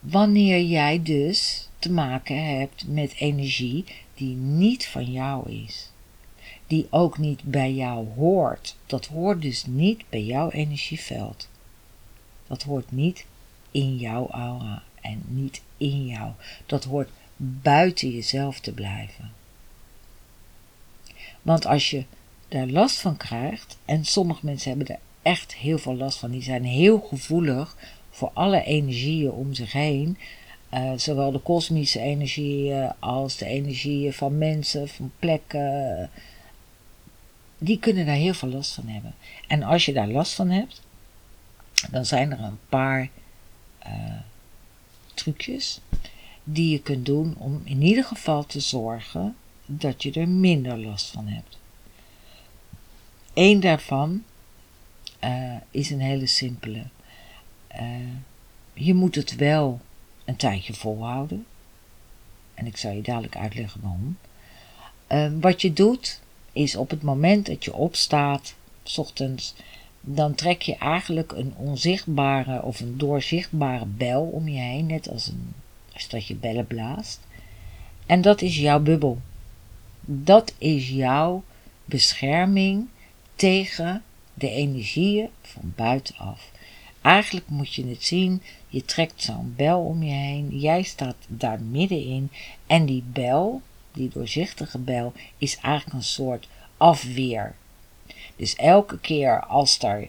wanneer 0.00 0.62
jij 0.62 1.02
dus 1.02 1.65
te 1.86 1.92
maken 1.92 2.44
hebt 2.56 2.86
met 2.88 3.14
energie 3.14 3.84
die 4.14 4.34
niet 4.34 4.86
van 4.86 5.12
jou 5.12 5.50
is. 5.50 5.90
Die 6.66 6.86
ook 6.90 7.18
niet 7.18 7.42
bij 7.42 7.72
jou 7.72 8.06
hoort. 8.08 8.76
Dat 8.86 9.06
hoort 9.06 9.42
dus 9.42 9.66
niet 9.66 10.02
bij 10.08 10.22
jouw 10.22 10.50
energieveld. 10.50 11.48
Dat 12.46 12.62
hoort 12.62 12.92
niet 12.92 13.26
in 13.70 13.96
jouw 13.96 14.28
aura 14.30 14.82
en 15.00 15.22
niet 15.26 15.62
in 15.76 16.06
jou. 16.06 16.32
Dat 16.66 16.84
hoort 16.84 17.08
buiten 17.36 18.10
jezelf 18.10 18.60
te 18.60 18.72
blijven. 18.72 19.32
Want 21.42 21.66
als 21.66 21.90
je 21.90 22.04
daar 22.48 22.66
last 22.66 22.98
van 22.98 23.16
krijgt, 23.16 23.78
en 23.84 24.04
sommige 24.04 24.44
mensen 24.44 24.68
hebben 24.68 24.88
er 24.88 25.00
echt 25.22 25.54
heel 25.54 25.78
veel 25.78 25.96
last 25.96 26.18
van, 26.18 26.30
die 26.30 26.42
zijn 26.42 26.64
heel 26.64 27.00
gevoelig 27.00 27.76
voor 28.10 28.30
alle 28.32 28.62
energieën 28.62 29.30
om 29.30 29.54
zich 29.54 29.72
heen, 29.72 30.18
uh, 30.76 30.92
zowel 30.96 31.32
de 31.32 31.38
kosmische 31.38 32.00
energieën 32.00 32.92
als 32.98 33.36
de 33.36 33.46
energieën 33.46 34.12
van 34.12 34.38
mensen, 34.38 34.88
van 34.88 35.12
plekken, 35.18 36.10
die 37.58 37.78
kunnen 37.78 38.06
daar 38.06 38.14
heel 38.14 38.34
veel 38.34 38.48
last 38.48 38.74
van 38.74 38.86
hebben. 38.86 39.14
En 39.46 39.62
als 39.62 39.84
je 39.84 39.92
daar 39.92 40.08
last 40.08 40.32
van 40.32 40.50
hebt, 40.50 40.82
dan 41.90 42.04
zijn 42.04 42.32
er 42.32 42.40
een 42.40 42.58
paar 42.68 43.08
uh, 43.86 44.20
trucjes 45.14 45.80
die 46.44 46.70
je 46.70 46.82
kunt 46.82 47.06
doen 47.06 47.34
om 47.38 47.60
in 47.64 47.82
ieder 47.82 48.04
geval 48.04 48.46
te 48.46 48.60
zorgen 48.60 49.36
dat 49.66 50.02
je 50.02 50.12
er 50.12 50.28
minder 50.28 50.78
last 50.78 51.10
van 51.10 51.26
hebt. 51.26 51.58
Eén 53.34 53.60
daarvan 53.60 54.24
is 55.70 55.90
een 55.90 56.00
hele 56.00 56.26
simpele. 56.26 56.82
Je 58.74 58.94
moet 58.94 59.14
het 59.14 59.36
wel 59.36 59.80
een 60.26 60.36
tijdje 60.36 60.74
volhouden. 60.74 61.46
En 62.54 62.66
ik 62.66 62.76
zal 62.76 62.92
je 62.92 63.02
dadelijk 63.02 63.36
uitleggen 63.36 63.80
waarom. 63.80 64.18
Uh, 65.08 65.40
wat 65.40 65.62
je 65.62 65.72
doet, 65.72 66.20
is 66.52 66.76
op 66.76 66.90
het 66.90 67.02
moment 67.02 67.46
dat 67.46 67.64
je 67.64 67.74
opstaat, 67.74 68.54
s 68.82 68.98
ochtends, 68.98 69.54
dan 70.00 70.34
trek 70.34 70.62
je 70.62 70.76
eigenlijk 70.76 71.32
een 71.32 71.54
onzichtbare 71.56 72.62
of 72.62 72.80
een 72.80 72.98
doorzichtbare 72.98 73.86
bel 73.86 74.22
om 74.22 74.48
je 74.48 74.60
heen, 74.60 74.86
net 74.86 75.08
als 75.08 75.26
een 75.26 75.54
als 75.96 76.08
dat 76.08 76.26
je 76.26 76.34
bellen 76.34 76.66
blaast. 76.66 77.20
En 78.06 78.20
dat 78.20 78.42
is 78.42 78.56
jouw 78.56 78.80
bubbel. 78.80 79.20
Dat 80.00 80.54
is 80.58 80.88
jouw 80.88 81.44
bescherming 81.84 82.88
tegen 83.34 84.02
de 84.34 84.50
energieën 84.50 85.28
van 85.42 85.72
buitenaf. 85.76 86.50
Eigenlijk 87.06 87.48
moet 87.48 87.74
je 87.74 87.86
het 87.86 88.04
zien, 88.04 88.42
je 88.68 88.84
trekt 88.84 89.22
zo'n 89.22 89.54
bel 89.56 89.80
om 89.80 90.02
je 90.02 90.12
heen, 90.12 90.58
jij 90.58 90.82
staat 90.82 91.16
daar 91.26 91.60
middenin 91.60 92.30
en 92.66 92.86
die 92.86 93.02
bel, 93.02 93.62
die 93.92 94.08
doorzichtige 94.08 94.78
bel, 94.78 95.12
is 95.38 95.56
eigenlijk 95.56 95.96
een 95.96 96.02
soort 96.02 96.48
afweer. 96.76 97.54
Dus 98.36 98.54
elke 98.54 98.98
keer 98.98 99.40
als 99.40 99.78
er 99.82 100.08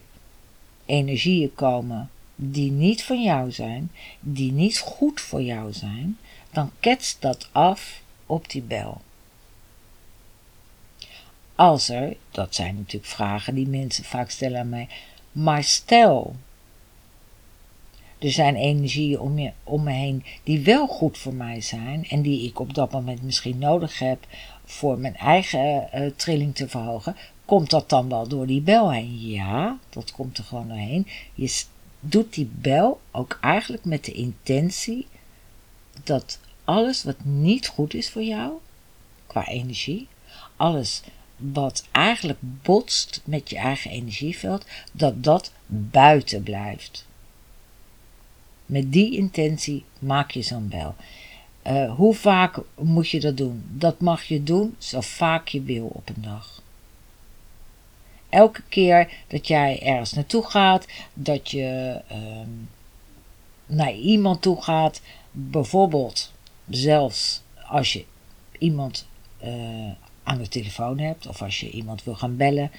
energieën 0.86 1.56
komen 1.56 2.10
die 2.36 2.72
niet 2.72 3.04
van 3.04 3.24
jou 3.24 3.52
zijn, 3.52 3.92
die 4.20 4.52
niet 4.52 4.80
goed 4.80 5.22
voor 5.22 5.42
jou 5.42 5.74
zijn, 5.74 6.18
dan 6.52 6.72
ketst 6.80 7.22
dat 7.22 7.50
af 7.52 8.02
op 8.26 8.50
die 8.50 8.62
bel. 8.62 9.02
Als 11.56 11.90
er, 11.90 12.16
dat 12.32 12.56
zijn 12.56 12.76
natuurlijk 12.76 13.12
vragen 13.12 13.56
die 13.56 13.68
mensen 13.68 14.04
vaak 14.04 14.30
stellen 14.30 14.60
aan 14.60 14.70
mij, 14.70 14.88
maar 15.32 15.64
stel, 15.64 16.36
er 18.20 18.32
zijn 18.32 18.56
energieën 18.56 19.20
om, 19.20 19.40
je, 19.40 19.52
om 19.64 19.84
me 19.84 19.92
heen 19.92 20.24
die 20.44 20.60
wel 20.60 20.88
goed 20.88 21.18
voor 21.18 21.34
mij 21.34 21.62
zijn 21.62 22.06
en 22.10 22.22
die 22.22 22.48
ik 22.48 22.60
op 22.60 22.74
dat 22.74 22.92
moment 22.92 23.24
misschien 23.24 23.58
nodig 23.58 24.00
heb 24.00 24.26
voor 24.66 25.00
mijn 25.00 25.16
eigen 25.16 25.90
uh, 25.96 26.12
trilling 26.16 26.56
te 26.56 26.68
verhogen, 26.68 27.16
komt 27.46 27.70
dat 27.70 27.90
dan 27.90 28.10
wel 28.10 28.28
door 28.28 28.48
die 28.48 28.62
bel 28.62 28.92
heen? 28.92 29.20
Ja, 29.20 29.78
dat 29.90 30.12
komt 30.12 30.38
er 30.38 30.44
gewoon 30.44 30.68
doorheen. 30.68 31.08
Je 31.34 31.64
doet 32.00 32.34
die 32.34 32.50
bel 32.54 33.00
ook 33.12 33.38
eigenlijk 33.42 33.86
met 33.86 34.06
de 34.06 34.12
intentie 34.12 35.08
dat 36.04 36.40
alles 36.64 37.04
wat 37.04 37.24
niet 37.24 37.68
goed 37.68 37.94
is 37.94 38.10
voor 38.10 38.24
jou, 38.24 38.52
qua 39.28 39.48
energie, 39.48 40.08
alles 40.56 41.02
wat 41.36 41.88
eigenlijk 41.92 42.40
botst 42.42 43.22
met 43.24 43.50
je 43.50 43.58
eigen 43.58 43.92
energieveld, 43.92 44.66
dat 44.92 45.24
dat 45.24 45.52
buiten 45.68 46.44
blijft. 46.44 47.07
Met 48.68 48.94
die 48.94 49.16
intentie 49.16 49.84
maak 50.00 50.32
je 50.32 50.42
zo'n 50.42 50.68
bel. 50.68 50.96
Uh, 51.68 51.96
hoe 51.96 52.16
vaak 52.16 52.60
moet 52.76 53.10
je 53.10 53.20
dat 53.20 53.38
doen? 53.38 53.64
Dat 53.70 54.00
mag 54.00 54.24
je 54.24 54.44
doen 54.44 54.76
zo 54.78 55.02
vaak 55.02 55.48
je 55.48 55.62
wil 55.62 55.86
op 55.86 56.10
een 56.10 56.22
dag 56.22 56.62
elke 58.30 58.62
keer 58.70 59.14
dat 59.28 59.48
jij 59.48 59.82
ergens 59.82 60.14
naartoe 60.14 60.44
gaat, 60.44 60.88
dat 61.14 61.52
je 61.52 62.02
ehm, 62.08 62.50
naar 63.66 63.94
iemand 63.94 64.42
toe 64.42 64.62
gaat, 64.62 65.02
bijvoorbeeld 65.32 66.32
zelfs 66.70 67.42
als 67.68 67.94
je 67.94 68.06
iemand 68.60 69.08
uh, 69.44 69.92
aan 70.24 70.38
de 70.38 70.48
telefoon 70.48 71.00
hebt 71.00 71.28
of 71.28 71.42
als 71.42 71.60
je 71.60 71.70
iemand 71.70 72.04
wil 72.04 72.16
gaan 72.16 72.38
bellen, 72.38 72.72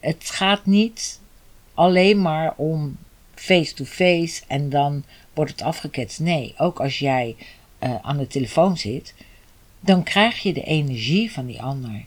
het 0.00 0.30
gaat 0.30 0.66
niet 0.66 1.20
alleen 1.74 2.22
maar 2.22 2.54
om 2.56 2.96
face-to-face 3.34 4.42
en 4.46 4.70
dan 4.70 5.04
wordt 5.38 5.52
het 5.52 5.62
afgeketst. 5.62 6.20
Nee, 6.20 6.54
ook 6.56 6.80
als 6.80 6.98
jij 6.98 7.36
uh, 7.82 7.94
aan 8.02 8.16
de 8.16 8.26
telefoon 8.26 8.76
zit, 8.76 9.14
dan 9.80 10.02
krijg 10.02 10.38
je 10.38 10.52
de 10.52 10.62
energie 10.62 11.32
van 11.32 11.46
die 11.46 11.62
ander. 11.62 12.04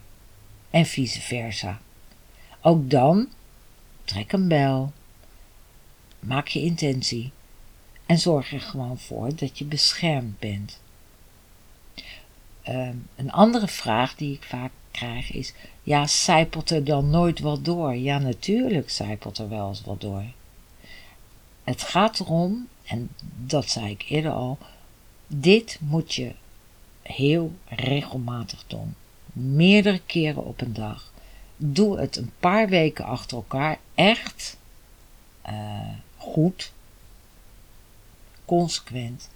En 0.70 0.86
vice 0.86 1.20
versa. 1.20 1.80
Ook 2.60 2.90
dan 2.90 3.28
trek 4.04 4.32
een 4.32 4.48
bel, 4.48 4.92
maak 6.18 6.48
je 6.48 6.60
intentie 6.60 7.30
en 8.06 8.18
zorg 8.18 8.52
er 8.52 8.60
gewoon 8.60 8.98
voor 8.98 9.36
dat 9.36 9.58
je 9.58 9.64
beschermd 9.64 10.38
bent. 10.38 10.80
Uh, 12.68 12.88
een 13.16 13.32
andere 13.32 13.68
vraag 13.68 14.14
die 14.14 14.34
ik 14.34 14.42
vaak 14.42 14.70
krijg 14.90 15.32
is: 15.32 15.54
ja, 15.82 16.06
zijpelt 16.06 16.70
er 16.70 16.84
dan 16.84 17.10
nooit 17.10 17.40
wat 17.40 17.64
door? 17.64 17.94
Ja, 17.94 18.18
natuurlijk 18.18 18.90
zijpelt 18.90 19.38
er 19.38 19.48
wel 19.48 19.68
eens 19.68 19.82
wat 19.82 20.00
door. 20.00 20.24
Het 21.64 21.82
gaat 21.82 22.20
erom, 22.20 22.68
en 22.92 23.08
dat 23.36 23.68
zei 23.68 23.90
ik 23.90 24.04
eerder 24.08 24.32
al, 24.32 24.58
dit 25.26 25.78
moet 25.80 26.14
je 26.14 26.32
heel 27.02 27.52
regelmatig 27.64 28.64
doen. 28.66 28.94
Meerdere 29.32 30.00
keren 30.06 30.44
op 30.44 30.60
een 30.60 30.72
dag. 30.72 31.12
Doe 31.56 31.98
het 31.98 32.16
een 32.16 32.32
paar 32.38 32.68
weken 32.68 33.04
achter 33.04 33.36
elkaar 33.36 33.78
echt 33.94 34.56
uh, 35.48 35.88
goed, 36.16 36.72
consequent. 38.44 39.28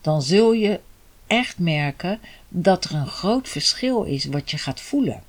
Dan 0.00 0.22
zul 0.22 0.52
je 0.52 0.80
echt 1.26 1.58
merken 1.58 2.20
dat 2.48 2.84
er 2.84 2.94
een 2.94 3.06
groot 3.06 3.48
verschil 3.48 4.02
is 4.02 4.24
wat 4.24 4.50
je 4.50 4.58
gaat 4.58 4.80
voelen. 4.80 5.22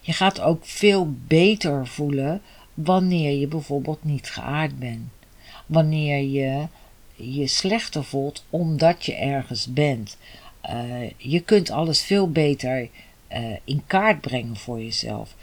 Je 0.00 0.12
gaat 0.12 0.40
ook 0.40 0.64
veel 0.66 1.14
beter 1.26 1.86
voelen 1.86 2.42
wanneer 2.74 3.38
je 3.38 3.46
bijvoorbeeld 3.46 4.04
niet 4.04 4.30
geaard 4.30 4.78
bent. 4.78 5.12
Wanneer 5.66 6.18
je 6.18 6.66
je 7.16 7.46
slechter 7.46 8.04
voelt 8.04 8.44
omdat 8.50 9.04
je 9.04 9.14
ergens 9.14 9.72
bent. 9.72 10.16
Uh, 10.70 11.10
je 11.16 11.40
kunt 11.40 11.70
alles 11.70 12.02
veel 12.02 12.30
beter 12.30 12.88
uh, 13.32 13.56
in 13.64 13.82
kaart 13.86 14.20
brengen 14.20 14.56
voor 14.56 14.82
jezelf. 14.82 15.34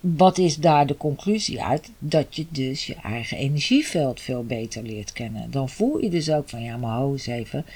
Wat 0.00 0.38
is 0.38 0.56
daar 0.56 0.86
de 0.86 0.96
conclusie 0.96 1.62
uit? 1.62 1.90
Dat 1.98 2.36
je 2.36 2.46
dus 2.48 2.86
je 2.86 2.94
eigen 2.94 3.36
energieveld 3.36 4.20
veel 4.20 4.44
beter 4.44 4.82
leert 4.82 5.12
kennen. 5.12 5.50
Dan 5.50 5.68
voel 5.68 5.98
je 5.98 6.10
dus 6.10 6.30
ook 6.30 6.48
van 6.48 6.62
ja, 6.62 6.76
maar 6.76 6.96
ho 6.96 7.12
eens 7.12 7.26
even. 7.26 7.66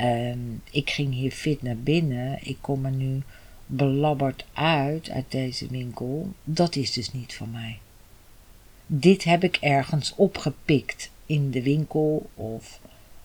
Uh, 0.00 0.34
ik 0.70 0.90
ging 0.90 1.14
hier 1.14 1.30
fit 1.30 1.62
naar 1.62 1.76
binnen. 1.76 2.38
Ik 2.42 2.56
kom 2.60 2.84
er 2.84 2.90
nu 2.90 3.22
belabberd 3.66 4.44
uit 4.52 5.10
uit 5.10 5.30
deze 5.30 5.66
winkel. 5.66 6.32
Dat 6.44 6.76
is 6.76 6.92
dus 6.92 7.12
niet 7.12 7.34
van 7.34 7.50
mij. 7.50 7.78
Dit 8.86 9.24
heb 9.24 9.44
ik 9.44 9.56
ergens 9.56 10.14
opgepikt 10.16 11.10
in 11.26 11.50
de 11.50 11.62
winkel 11.62 12.30
of 12.34 12.80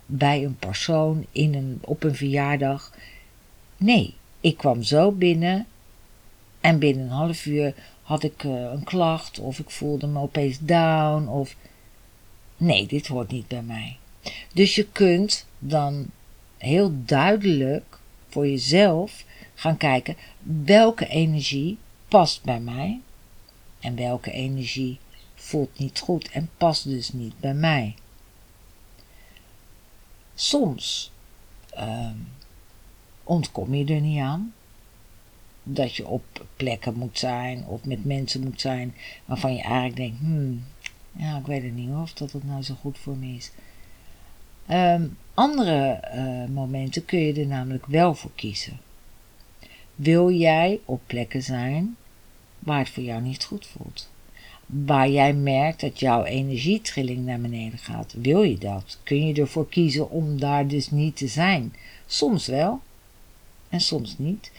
bij 0.05 0.43
een 0.43 0.55
persoon 0.55 1.25
in 1.31 1.53
een, 1.53 1.79
op 1.81 2.03
een 2.03 2.15
verjaardag. 2.15 2.93
Nee, 3.77 4.13
ik 4.39 4.57
kwam 4.57 4.83
zo 4.83 5.11
binnen 5.11 5.67
en 6.61 6.79
binnen 6.79 7.03
een 7.03 7.11
half 7.11 7.45
uur 7.45 7.73
had 8.01 8.23
ik 8.23 8.43
uh, 8.43 8.51
een 8.51 8.83
klacht 8.83 9.39
of 9.39 9.59
ik 9.59 9.69
voelde 9.69 10.07
me 10.07 10.19
opeens 10.19 10.59
down 10.59 11.27
of 11.27 11.55
nee, 12.57 12.87
dit 12.87 13.07
hoort 13.07 13.31
niet 13.31 13.47
bij 13.47 13.61
mij. 13.61 13.97
Dus 14.53 14.75
je 14.75 14.87
kunt 14.87 15.45
dan 15.59 16.09
heel 16.57 16.91
duidelijk 17.05 17.99
voor 18.29 18.47
jezelf 18.47 19.25
gaan 19.55 19.77
kijken 19.77 20.15
welke 20.65 21.07
energie 21.07 21.77
past 22.07 22.43
bij 22.43 22.59
mij 22.59 22.99
en 23.79 23.95
welke 23.95 24.31
energie 24.31 24.99
voelt 25.41 25.79
niet 25.79 25.99
goed 25.99 26.29
en 26.29 26.49
past 26.57 26.83
dus 26.83 27.13
niet 27.13 27.39
bij 27.39 27.53
mij. 27.53 27.95
Soms 30.35 31.11
uh, 31.77 32.09
ontkom 33.23 33.73
je 33.73 33.93
er 33.93 34.01
niet 34.01 34.19
aan 34.19 34.53
dat 35.63 35.95
je 35.95 36.07
op 36.07 36.45
plekken 36.55 36.93
moet 36.93 37.19
zijn 37.19 37.65
of 37.65 37.85
met 37.85 38.05
mensen 38.05 38.43
moet 38.43 38.61
zijn 38.61 38.95
waarvan 39.25 39.55
je 39.55 39.61
eigenlijk 39.61 39.95
denkt, 39.95 40.19
hmm, 40.19 40.63
ja, 41.11 41.37
ik 41.37 41.45
weet 41.45 41.63
het 41.63 41.75
niet 41.75 41.89
of 41.89 42.13
dat 42.13 42.31
het 42.31 42.43
nou 42.43 42.63
zo 42.63 42.73
goed 42.73 42.97
voor 42.97 43.15
me 43.15 43.35
is. 43.35 43.51
Um, 44.69 45.17
andere 45.33 46.03
uh, 46.15 46.55
momenten 46.55 47.05
kun 47.05 47.19
je 47.19 47.33
er 47.33 47.47
namelijk 47.47 47.85
wel 47.85 48.15
voor 48.15 48.31
kiezen. 48.35 48.79
Wil 49.95 50.31
jij 50.31 50.79
op 50.85 51.01
plekken 51.05 51.43
zijn 51.43 51.95
waar 52.59 52.79
het 52.79 52.89
voor 52.89 53.03
jou 53.03 53.21
niet 53.21 53.43
goed 53.43 53.67
voelt? 53.67 54.09
Waar 54.85 55.09
jij 55.09 55.33
merkt 55.33 55.81
dat 55.81 55.99
jouw 55.99 56.23
energietrilling 56.23 57.25
naar 57.25 57.39
beneden 57.39 57.79
gaat. 57.79 58.13
Wil 58.17 58.41
je 58.41 58.57
dat? 58.57 58.97
Kun 59.03 59.27
je 59.27 59.33
ervoor 59.33 59.69
kiezen 59.69 60.09
om 60.09 60.39
daar 60.39 60.67
dus 60.67 60.91
niet 60.91 61.17
te 61.17 61.27
zijn? 61.27 61.75
Soms 62.05 62.47
wel 62.47 62.79
en 63.69 63.81
soms 63.81 64.17
niet. 64.17 64.51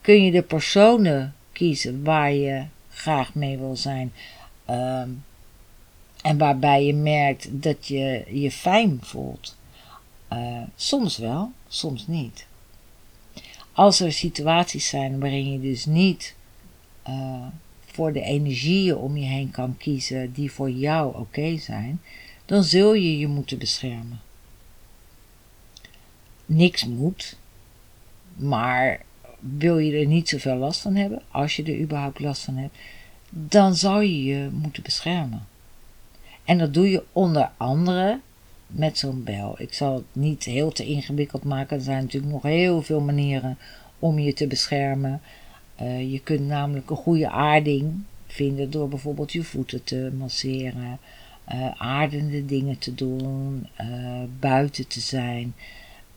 Kun 0.00 0.24
je 0.24 0.30
de 0.30 0.42
personen 0.42 1.34
kiezen 1.52 2.04
waar 2.04 2.32
je 2.32 2.64
graag 2.88 3.34
mee 3.34 3.58
wil 3.58 3.76
zijn. 3.76 4.12
Um, 4.70 5.24
en 6.22 6.38
waarbij 6.38 6.84
je 6.84 6.94
merkt 6.94 7.62
dat 7.62 7.88
je 7.88 8.24
je 8.30 8.50
fijn 8.50 8.98
voelt. 9.02 9.56
Uh, 10.32 10.62
soms 10.76 11.16
wel, 11.18 11.52
soms 11.68 12.06
niet. 12.06 12.46
Als 13.72 14.00
er 14.00 14.12
situaties 14.12 14.88
zijn 14.88 15.20
waarin 15.20 15.52
je 15.52 15.60
dus 15.60 15.86
niet 15.86 16.34
uh, 17.08 17.46
voor 17.94 18.12
de 18.12 18.20
energieën 18.20 18.96
om 18.96 19.16
je 19.16 19.26
heen 19.26 19.50
kan 19.50 19.76
kiezen 19.76 20.32
die 20.32 20.52
voor 20.52 20.70
jou 20.70 21.16
oké 21.16 21.58
zijn, 21.58 22.00
dan 22.44 22.64
zul 22.64 22.94
je 22.94 23.18
je 23.18 23.26
moeten 23.26 23.58
beschermen. 23.58 24.20
Niks 26.46 26.84
moet, 26.84 27.36
maar 28.36 29.02
wil 29.38 29.78
je 29.78 29.98
er 29.98 30.06
niet 30.06 30.28
zoveel 30.28 30.56
last 30.56 30.80
van 30.80 30.94
hebben, 30.94 31.22
als 31.30 31.56
je 31.56 31.62
er 31.62 31.80
überhaupt 31.80 32.20
last 32.20 32.42
van 32.42 32.56
hebt, 32.56 32.76
dan 33.30 33.74
zou 33.74 34.04
je 34.04 34.24
je 34.24 34.48
moeten 34.52 34.82
beschermen. 34.82 35.46
En 36.44 36.58
dat 36.58 36.74
doe 36.74 36.90
je 36.90 37.04
onder 37.12 37.50
andere 37.56 38.20
met 38.66 38.98
zo'n 38.98 39.24
bel. 39.24 39.54
Ik 39.58 39.72
zal 39.72 39.94
het 39.94 40.04
niet 40.12 40.44
heel 40.44 40.72
te 40.72 40.86
ingewikkeld 40.86 41.44
maken. 41.44 41.76
Er 41.76 41.82
zijn 41.82 42.02
natuurlijk 42.02 42.32
nog 42.32 42.42
heel 42.42 42.82
veel 42.82 43.00
manieren 43.00 43.58
om 43.98 44.18
je 44.18 44.32
te 44.32 44.46
beschermen. 44.46 45.20
Uh, 45.80 46.12
je 46.12 46.20
kunt 46.20 46.46
namelijk 46.46 46.90
een 46.90 46.96
goede 46.96 47.30
aarding 47.30 48.02
vinden 48.26 48.70
door 48.70 48.88
bijvoorbeeld 48.88 49.32
je 49.32 49.44
voeten 49.44 49.84
te 49.84 50.12
masseren, 50.16 50.98
uh, 51.52 51.70
aardende 51.76 52.44
dingen 52.44 52.78
te 52.78 52.94
doen, 52.94 53.68
uh, 53.80 54.22
buiten 54.38 54.86
te 54.86 55.00
zijn. 55.00 55.54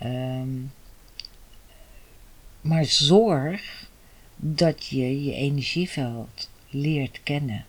Um, 0.03 0.71
maar 2.61 2.85
zorg 2.85 3.89
dat 4.35 4.85
je 4.85 5.23
je 5.23 5.33
energieveld 5.33 6.49
leert 6.69 7.19
kennen. 7.23 7.65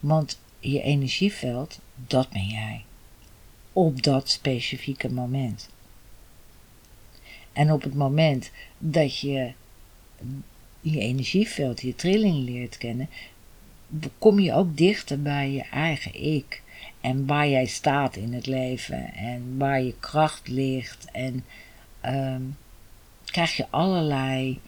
Want 0.00 0.40
je 0.60 0.82
energieveld, 0.82 1.78
dat 2.06 2.30
ben 2.30 2.46
jij. 2.46 2.84
Op 3.72 4.02
dat 4.02 4.30
specifieke 4.30 5.12
moment. 5.12 5.68
En 7.52 7.72
op 7.72 7.82
het 7.82 7.94
moment 7.94 8.50
dat 8.78 9.18
je 9.18 9.52
je 10.92 11.00
energieveld, 11.00 11.80
je 11.80 11.94
trilling 11.94 12.44
leert 12.48 12.78
kennen, 12.78 13.08
kom 14.18 14.38
je 14.38 14.52
ook 14.52 14.76
dichter 14.76 15.22
bij 15.22 15.50
je 15.50 15.62
eigen 15.62 16.22
ik. 16.22 16.62
En 17.00 17.26
waar 17.26 17.48
jij 17.48 17.66
staat 17.66 18.16
in 18.16 18.32
het 18.32 18.46
leven 18.46 19.14
en 19.14 19.58
waar 19.58 19.82
je 19.82 19.94
kracht 20.00 20.48
ligt. 20.48 21.06
En 21.12 21.44
um, 22.06 22.56
krijg 23.24 23.56
je 23.56 23.66
allerlei 23.70 24.60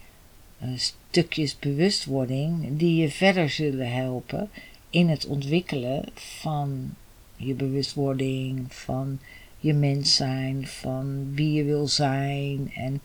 uh, 0.63 0.69
stukjes 0.75 1.59
bewustwording 1.59 2.77
die 2.77 3.01
je 3.01 3.09
verder 3.09 3.49
zullen 3.49 3.91
helpen 3.91 4.49
in 4.89 5.09
het 5.09 5.25
ontwikkelen 5.25 6.05
van 6.13 6.95
je 7.35 7.53
bewustwording, 7.53 8.73
van 8.73 9.19
je 9.59 9.73
mens 9.73 10.15
zijn, 10.15 10.67
van 10.67 11.33
wie 11.33 11.51
je 11.51 11.63
wil 11.63 11.87
zijn 11.87 12.71
en 12.75 13.01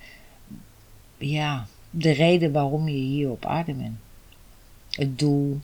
ja, 1.18 1.66
de 1.94 2.10
reden 2.10 2.52
waarom 2.52 2.88
je 2.88 2.96
hier 2.96 3.30
op 3.30 3.44
aarde 3.44 3.72
bent. 3.72 3.98
Het 4.90 5.18
doel, 5.18 5.60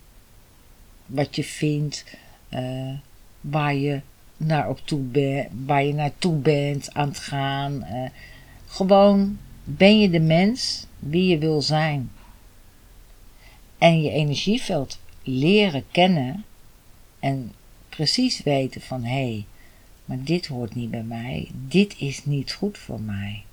wat 1.07 1.37
je 1.37 1.45
vindt, 1.45 2.05
uh, 2.51 2.93
waar 3.41 3.75
je 3.75 4.01
naar 4.37 4.69
op 4.69 4.81
toe 4.85 5.01
bent, 5.01 5.49
waar 5.67 5.85
je 5.85 5.95
naartoe 5.95 6.37
bent 6.37 6.95
aan 6.95 7.09
het 7.09 7.19
gaan. 7.19 7.73
Uh, 7.73 8.09
gewoon 8.67 9.39
ben 9.65 10.01
je 10.01 10.11
de 10.11 10.21
mens 10.21 10.87
wie 10.99 11.27
je 11.27 11.39
wil 11.39 11.63
zijn. 11.63 12.11
En 13.79 14.03
je 14.03 14.11
energieveld 14.11 14.99
leren 15.23 15.85
kennen 15.91 16.45
en 17.19 17.53
precies 17.89 18.43
weten 18.43 18.81
van 18.81 19.05
hé, 19.05 19.11
hey, 19.11 19.47
maar 20.05 20.23
dit 20.25 20.47
hoort 20.47 20.75
niet 20.75 20.91
bij 20.91 21.03
mij, 21.03 21.49
dit 21.53 21.95
is 21.99 22.25
niet 22.25 22.53
goed 22.53 22.79
voor 22.79 23.01
mij. 23.01 23.45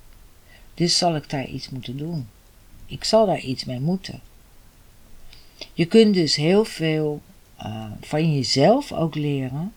Dus 0.74 0.98
zal 0.98 1.16
ik 1.16 1.30
daar 1.30 1.46
iets 1.46 1.70
moeten 1.70 1.96
doen. 1.96 2.26
Ik 2.86 3.04
zal 3.04 3.26
daar 3.26 3.40
iets 3.40 3.64
mee 3.64 3.80
moeten. 3.80 4.20
Je 5.72 5.86
kunt 5.86 6.14
dus 6.14 6.36
heel 6.36 6.64
veel 6.64 7.20
uh, 7.62 7.86
van 8.00 8.34
jezelf 8.34 8.92
ook 8.92 9.14
leren 9.14 9.72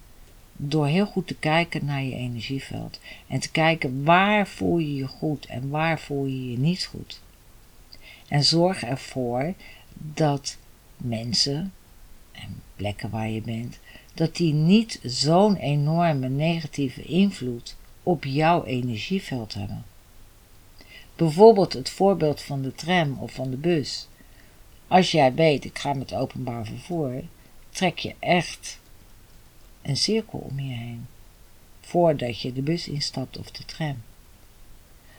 door 0.56 0.88
heel 0.88 1.06
goed 1.06 1.28
te 1.28 1.36
kijken 1.36 1.86
naar 1.86 2.04
je 2.04 2.16
energieveld 2.16 3.00
en 3.28 3.40
te 3.40 3.52
kijken 3.52 4.04
waar 4.04 4.48
voel 4.48 4.78
je 4.78 4.96
je 4.96 5.08
goed 5.08 5.46
en 5.46 5.70
waar 5.70 6.00
voel 6.00 6.26
je 6.26 6.52
je 6.52 6.58
niet 6.58 6.86
goed. 6.86 7.22
En 8.28 8.44
zorg 8.44 8.84
ervoor 8.84 9.54
dat 9.94 10.58
mensen 10.98 11.74
en 12.32 12.62
plekken 12.76 13.10
waar 13.10 13.30
je 13.30 13.42
bent, 13.42 13.80
dat 14.14 14.36
die 14.36 14.54
niet 14.54 15.00
zo'n 15.04 15.56
enorme 15.56 16.30
negatieve 16.30 17.02
invloed 17.02 17.76
op 18.04 18.24
jouw 18.24 18.64
energieveld 18.64 19.54
hebben. 19.54 19.84
Bijvoorbeeld 21.20 21.74
het 21.74 21.90
voorbeeld 21.90 22.42
van 22.42 22.62
de 22.62 22.76
tram 22.76 23.18
of 23.20 23.32
van 23.32 23.50
de 23.50 23.58
bus. 23.58 24.08
Als 24.88 25.12
jij 25.12 25.34
weet, 25.34 25.66
ik 25.66 25.80
ga 25.80 25.94
met 25.94 26.14
openbaar 26.14 26.66
vervoer, 26.66 27.24
trek 27.70 28.00
je 28.00 28.16
echt 28.20 28.80
een 29.82 29.98
cirkel 29.98 30.40
om 30.40 30.60
je 30.60 30.74
heen 30.74 31.08
voordat 31.82 32.42
je 32.42 32.54
de 32.54 32.62
bus 32.62 32.88
instapt 32.88 33.38
of 33.38 33.52
de 33.52 33.66
tram. 33.66 33.96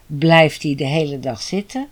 Blijft 0.06 0.60
die 0.60 0.76
de 0.76 0.86
hele 0.86 1.20
dag 1.20 1.42
zitten? 1.42 1.88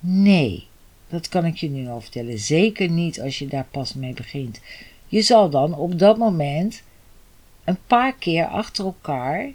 Nee, 0.00 0.66
dat 1.08 1.28
kan 1.28 1.44
ik 1.44 1.56
je 1.56 1.70
nu 1.70 1.88
al 1.88 2.00
vertellen. 2.00 2.38
Zeker 2.38 2.88
niet 2.88 3.20
als 3.20 3.38
je 3.38 3.46
daar 3.46 3.66
pas 3.70 3.94
mee 3.94 4.14
begint. 4.14 4.60
Je 5.06 5.22
zal 5.22 5.50
dan 5.50 5.74
op 5.74 5.98
dat 5.98 6.18
moment 6.18 6.82
een 7.64 7.78
paar 7.86 8.14
keer 8.14 8.46
achter 8.46 8.84
elkaar 8.84 9.52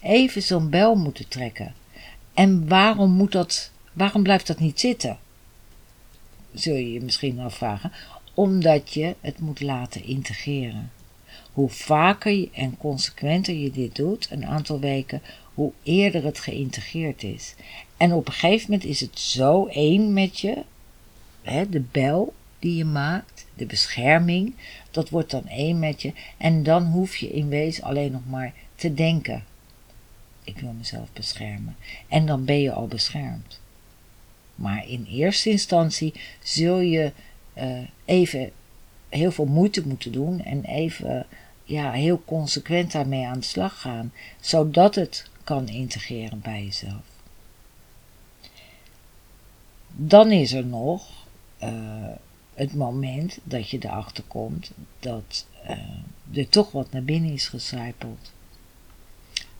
even 0.00 0.42
zo'n 0.42 0.70
bel 0.70 0.94
moeten 0.94 1.28
trekken. 1.28 1.74
En 2.34 2.68
waarom 2.68 3.10
moet 3.10 3.32
dat, 3.32 3.70
waarom 3.92 4.22
blijft 4.22 4.46
dat 4.46 4.58
niet 4.58 4.80
zitten? 4.80 5.18
Zul 6.52 6.74
je 6.74 6.92
je 6.92 7.00
misschien 7.00 7.40
afvragen. 7.40 7.92
Omdat 8.34 8.94
je 8.94 9.14
het 9.20 9.40
moet 9.40 9.60
laten 9.60 10.04
integreren. 10.04 10.90
Hoe 11.52 11.68
vaker 11.68 12.48
en 12.52 12.76
consequenter 12.76 13.54
je 13.54 13.70
dit 13.70 13.96
doet, 13.96 14.28
een 14.30 14.46
aantal 14.46 14.80
weken, 14.80 15.22
hoe 15.54 15.72
eerder 15.82 16.24
het 16.24 16.38
geïntegreerd 16.38 17.22
is. 17.22 17.54
En 17.96 18.12
op 18.12 18.26
een 18.26 18.32
gegeven 18.32 18.70
moment 18.70 18.88
is 18.88 19.00
het 19.00 19.18
zo 19.18 19.66
één 19.66 20.12
met 20.12 20.40
je, 20.40 20.62
hè, 21.42 21.68
de 21.68 21.80
bel 21.80 22.34
die 22.58 22.76
je 22.76 22.84
maakt, 22.84 23.46
de 23.54 23.66
bescherming, 23.66 24.54
dat 24.90 25.08
wordt 25.08 25.30
dan 25.30 25.46
één 25.46 25.78
met 25.78 26.02
je. 26.02 26.12
En 26.36 26.62
dan 26.62 26.84
hoef 26.84 27.16
je 27.16 27.30
in 27.30 27.48
wezen 27.48 27.84
alleen 27.84 28.12
nog 28.12 28.26
maar 28.26 28.54
te 28.74 28.94
denken. 28.94 29.44
Ik 30.44 30.58
wil 30.58 30.72
mezelf 30.72 31.08
beschermen. 31.12 31.76
En 32.08 32.26
dan 32.26 32.44
ben 32.44 32.60
je 32.60 32.72
al 32.72 32.86
beschermd. 32.86 33.60
Maar 34.54 34.88
in 34.88 35.04
eerste 35.04 35.50
instantie 35.50 36.14
zul 36.42 36.80
je 36.80 37.12
uh, 37.54 37.78
even 38.04 38.50
heel 39.08 39.32
veel 39.32 39.46
moeite 39.46 39.86
moeten 39.86 40.12
doen 40.12 40.44
en 40.44 40.64
even 40.64 41.26
ja, 41.64 41.92
heel 41.92 42.22
consequent 42.24 42.92
daarmee 42.92 43.26
aan 43.26 43.38
de 43.38 43.44
slag 43.44 43.80
gaan, 43.80 44.12
zodat 44.40 44.94
het 44.94 45.30
kan 45.44 45.68
integreren 45.68 46.40
bij 46.40 46.64
jezelf. 46.64 47.02
Dan 49.88 50.30
is 50.30 50.52
er 50.52 50.64
nog 50.64 51.26
uh, 51.62 51.68
het 52.54 52.74
moment 52.74 53.38
dat 53.42 53.70
je 53.70 53.78
erachter 53.80 54.24
komt 54.24 54.70
dat 54.98 55.46
uh, 55.64 56.38
er 56.38 56.48
toch 56.48 56.72
wat 56.72 56.92
naar 56.92 57.02
binnen 57.04 57.32
is 57.32 57.48
gecijpeld. 57.48 58.32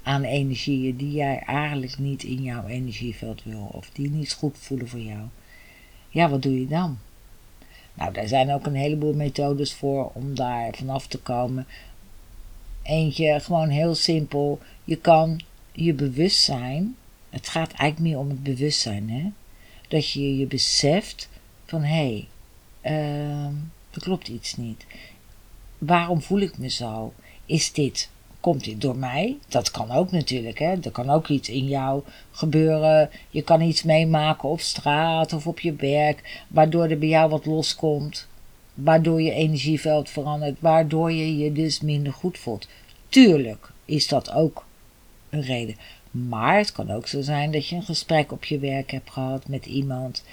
Aan 0.03 0.25
energieën 0.25 0.97
die 0.97 1.12
jij 1.12 1.38
eigenlijk 1.38 1.99
niet 1.99 2.23
in 2.23 2.43
jouw 2.43 2.67
energieveld 2.67 3.43
wil, 3.45 3.69
of 3.73 3.91
die 3.93 4.11
niet 4.11 4.33
goed 4.33 4.59
voelen 4.59 4.88
voor 4.88 5.01
jou. 5.01 5.23
Ja, 6.09 6.29
wat 6.29 6.43
doe 6.43 6.61
je 6.61 6.67
dan? 6.67 6.99
Nou, 7.95 8.12
daar 8.12 8.29
zijn 8.29 8.53
ook 8.53 8.67
een 8.67 8.75
heleboel 8.75 9.15
methodes 9.15 9.75
voor 9.75 10.11
om 10.15 10.35
daar 10.35 10.75
vanaf 10.75 11.07
te 11.07 11.19
komen. 11.19 11.67
Eentje, 12.83 13.41
gewoon 13.41 13.69
heel 13.69 13.95
simpel. 13.95 14.61
Je 14.85 14.97
kan 14.97 15.41
je 15.73 15.95
bewustzijn, 15.95 16.97
het 17.31 17.49
gaat 17.49 17.73
eigenlijk 17.73 17.99
meer 17.99 18.19
om 18.19 18.29
het 18.29 18.43
bewustzijn, 18.43 19.11
hè? 19.11 19.31
Dat 19.88 20.11
je 20.11 20.37
je 20.37 20.47
beseft 20.47 21.29
van 21.65 21.83
hé, 21.83 22.27
hey, 22.83 22.93
uh, 22.93 23.47
er 23.91 24.01
klopt 24.01 24.29
iets 24.29 24.57
niet. 24.57 24.87
Waarom 25.79 26.23
voel 26.23 26.41
ik 26.41 26.59
me 26.59 26.69
zo? 26.71 27.12
Is 27.47 27.73
dit, 27.73 28.11
komt 28.42 28.64
dit 28.64 28.81
door 28.81 28.96
mij? 28.96 29.37
Dat 29.48 29.70
kan 29.70 29.90
ook 29.90 30.11
natuurlijk, 30.11 30.59
hè. 30.59 30.74
Er 30.83 30.90
kan 30.90 31.11
ook 31.11 31.28
iets 31.28 31.48
in 31.48 31.66
jou 31.66 32.02
gebeuren. 32.31 33.11
Je 33.31 33.42
kan 33.42 33.61
iets 33.61 33.83
meemaken 33.83 34.48
op 34.48 34.61
straat 34.61 35.33
of 35.33 35.46
op 35.46 35.61
je 35.61 35.74
werk, 35.74 36.44
waardoor 36.48 36.85
er 36.85 36.98
bij 36.98 37.09
jou 37.09 37.31
wat 37.31 37.46
loskomt. 37.46 38.26
Waardoor 38.74 39.22
je 39.22 39.33
energieveld 39.33 40.11
verandert, 40.11 40.61
waardoor 40.61 41.12
je 41.12 41.38
je 41.38 41.52
dus 41.52 41.81
minder 41.81 42.12
goed 42.12 42.38
voelt. 42.38 42.68
Tuurlijk 43.09 43.72
is 43.85 44.09
dat 44.09 44.33
ook 44.33 44.64
een 45.31 45.42
reden. 45.42 45.76
Maar 46.11 46.57
het 46.57 46.72
kan 46.72 46.90
ook 46.90 47.07
zo 47.07 47.20
zijn 47.20 47.50
dat 47.52 47.66
je 47.66 47.76
een 47.76 47.83
gesprek 47.83 48.33
op 48.33 48.44
je 48.44 48.59
werk 48.59 48.90
hebt 48.90 49.11
gehad 49.11 49.48
met 49.48 49.66
iemand 49.66 50.24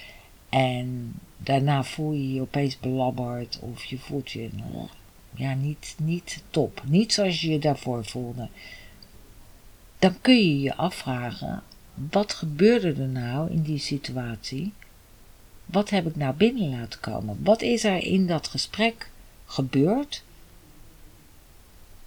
en 0.50 1.14
daarna 1.38 1.84
voel 1.84 2.12
je 2.12 2.34
je 2.34 2.42
opeens 2.42 2.80
belabberd 2.80 3.60
of 3.62 3.84
je 3.84 3.98
voelt 3.98 4.32
je 4.32 4.50
ja, 5.40 5.54
niet, 5.54 5.96
niet 5.98 6.44
top. 6.50 6.82
Niet 6.86 7.14
zoals 7.14 7.42
je 7.42 7.50
je 7.50 7.60
daarvoor 7.60 8.06
voelde. 8.06 8.48
Dan 10.00 10.22
kun 10.22 10.36
je 10.36 10.60
je 10.60 10.76
afvragen, 10.76 11.64
wat 11.94 12.34
gebeurde 12.34 12.94
er 12.94 13.08
nou 13.08 13.52
in 13.52 13.62
die 13.62 13.78
situatie? 13.78 14.74
Wat 15.66 15.90
heb 15.90 16.08
ik 16.08 16.16
nou 16.16 16.34
binnen 16.34 16.70
laten 16.70 17.00
komen? 17.00 17.38
Wat 17.44 17.62
is 17.62 17.84
er 17.84 18.04
in 18.04 18.28
dat 18.28 18.48
gesprek 18.48 19.10
gebeurd? 19.46 20.24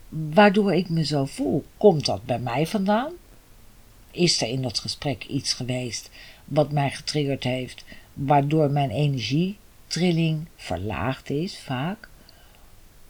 Waardoor 0.08 0.74
ik 0.74 0.88
me 0.88 1.04
zo 1.04 1.24
voel. 1.24 1.64
Komt 1.76 2.06
dat 2.06 2.24
bij 2.24 2.38
mij 2.38 2.66
vandaan? 2.66 3.12
Is 4.10 4.42
er 4.42 4.48
in 4.48 4.62
dat 4.62 4.78
gesprek 4.78 5.24
iets 5.24 5.52
geweest 5.52 6.10
wat 6.44 6.72
mij 6.72 6.90
getriggerd 6.90 7.44
heeft, 7.44 7.84
waardoor 8.12 8.70
mijn 8.70 8.90
energietrilling 8.90 10.46
verlaagd 10.56 11.30
is 11.30 11.58
vaak. 11.58 12.08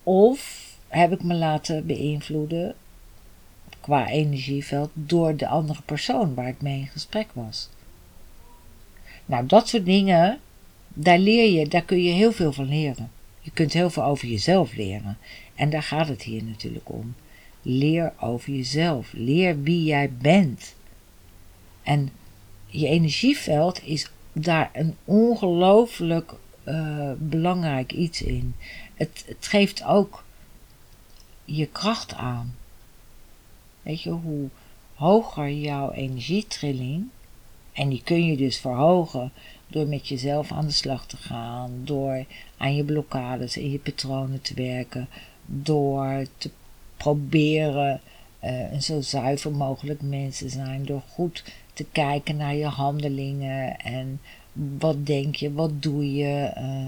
Of 0.03 0.71
heb 0.89 1.13
ik 1.13 1.23
me 1.23 1.35
laten 1.35 1.87
beïnvloeden 1.87 2.75
qua 3.81 4.09
energieveld 4.09 4.91
door 4.95 5.37
de 5.37 5.47
andere 5.47 5.83
persoon 5.83 6.35
waar 6.35 6.49
ik 6.49 6.63
mee 6.63 6.79
in 6.79 6.87
gesprek 6.87 7.29
was. 7.33 7.69
Nou, 9.27 9.47
dat 9.47 9.69
soort 9.69 9.85
dingen, 9.85 10.41
daar 10.89 11.19
leer 11.19 11.59
je, 11.59 11.69
daar 11.69 11.85
kun 11.85 12.03
je 12.03 12.13
heel 12.13 12.33
veel 12.33 12.53
van 12.53 12.69
leren. 12.69 13.11
Je 13.41 13.51
kunt 13.51 13.73
heel 13.73 13.91
veel 13.91 14.05
over 14.05 14.29
jezelf 14.29 14.75
leren. 14.75 15.19
En 15.55 15.71
daar 15.71 15.83
gaat 15.83 16.09
het 16.09 16.23
hier 16.23 16.45
natuurlijk 16.45 16.91
om. 16.91 17.15
Leer 17.63 18.13
over 18.21 18.53
jezelf. 18.53 19.13
Leer 19.13 19.63
wie 19.63 19.85
jij 19.85 20.13
bent. 20.13 20.75
En 21.83 22.11
je 22.67 22.87
energieveld 22.87 23.85
is 23.85 24.11
daar 24.33 24.71
een 24.73 24.97
ongelooflijk 25.05 26.35
uh, 26.65 27.13
belangrijk 27.19 27.93
iets 27.93 28.23
in. 28.23 28.55
Het, 28.95 29.25
het 29.27 29.47
geeft 29.47 29.85
ook 29.85 30.25
je 31.45 31.67
kracht 31.67 32.15
aan. 32.15 32.55
Weet 33.83 34.03
je, 34.03 34.11
hoe 34.11 34.49
hoger 34.95 35.51
jouw 35.51 35.91
energietrilling, 35.91 37.09
en 37.73 37.89
die 37.89 38.03
kun 38.05 38.27
je 38.27 38.37
dus 38.37 38.59
verhogen 38.59 39.33
door 39.67 39.87
met 39.87 40.09
jezelf 40.09 40.53
aan 40.53 40.67
de 40.67 40.73
slag 40.73 41.07
te 41.07 41.17
gaan, 41.17 41.81
door 41.85 42.25
aan 42.57 42.75
je 42.75 42.85
blokkades 42.85 43.57
en 43.57 43.71
je 43.71 43.79
patronen 43.79 44.41
te 44.41 44.55
werken, 44.55 45.09
door 45.47 46.27
te 46.39 46.51
proberen 46.97 48.01
uh, 48.45 48.73
een 48.73 48.83
zo 48.83 49.01
zuiver 49.01 49.53
mogelijk 49.53 50.03
mens 50.03 50.39
te 50.39 50.49
zijn, 50.49 50.85
door 50.85 51.03
goed 51.09 51.45
te 51.73 51.85
kijken 51.93 52.37
naar 52.37 52.55
je 52.55 52.67
handelingen 52.67 53.79
en 53.79 54.21
wat 54.53 55.07
denk 55.07 55.37
je, 55.37 55.53
wat 55.53 55.83
doe 55.83 56.15
je, 56.15 56.53
uh, 56.57 56.87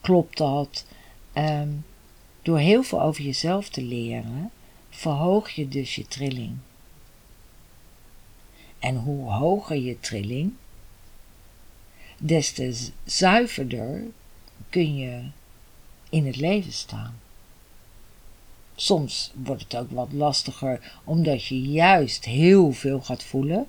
klopt 0.00 0.36
dat? 0.36 0.86
Um, 1.34 1.84
door 2.42 2.58
heel 2.58 2.82
veel 2.82 3.02
over 3.02 3.22
jezelf 3.24 3.68
te 3.68 3.82
leren, 3.82 4.50
verhoog 4.90 5.50
je 5.50 5.68
dus 5.68 5.94
je 5.94 6.06
trilling. 6.06 6.56
En 8.78 8.96
hoe 8.96 9.30
hoger 9.30 9.76
je 9.76 10.00
trilling, 10.00 10.52
des 12.18 12.52
te 12.52 12.90
zuiverder 13.04 14.02
kun 14.70 14.96
je 14.96 15.22
in 16.10 16.26
het 16.26 16.36
leven 16.36 16.72
staan. 16.72 17.20
Soms 18.74 19.32
wordt 19.34 19.62
het 19.62 19.76
ook 19.76 19.90
wat 19.90 20.12
lastiger 20.12 21.00
omdat 21.04 21.44
je 21.44 21.62
juist 21.62 22.24
heel 22.24 22.72
veel 22.72 23.00
gaat 23.00 23.24
voelen 23.24 23.66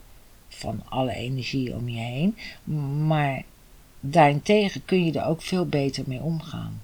van 0.50 0.82
alle 0.89 1.14
energie 1.14 1.76
om 1.76 1.89
je 1.89 2.00
heen. 2.00 2.38
Maar 3.08 3.43
daarentegen 4.00 4.86
kun 4.86 5.06
je 5.06 5.20
er 5.20 5.26
ook 5.26 5.41
veel 5.41 5.66
beter 5.66 6.04
mee 6.08 6.22
omgaan. 6.22 6.82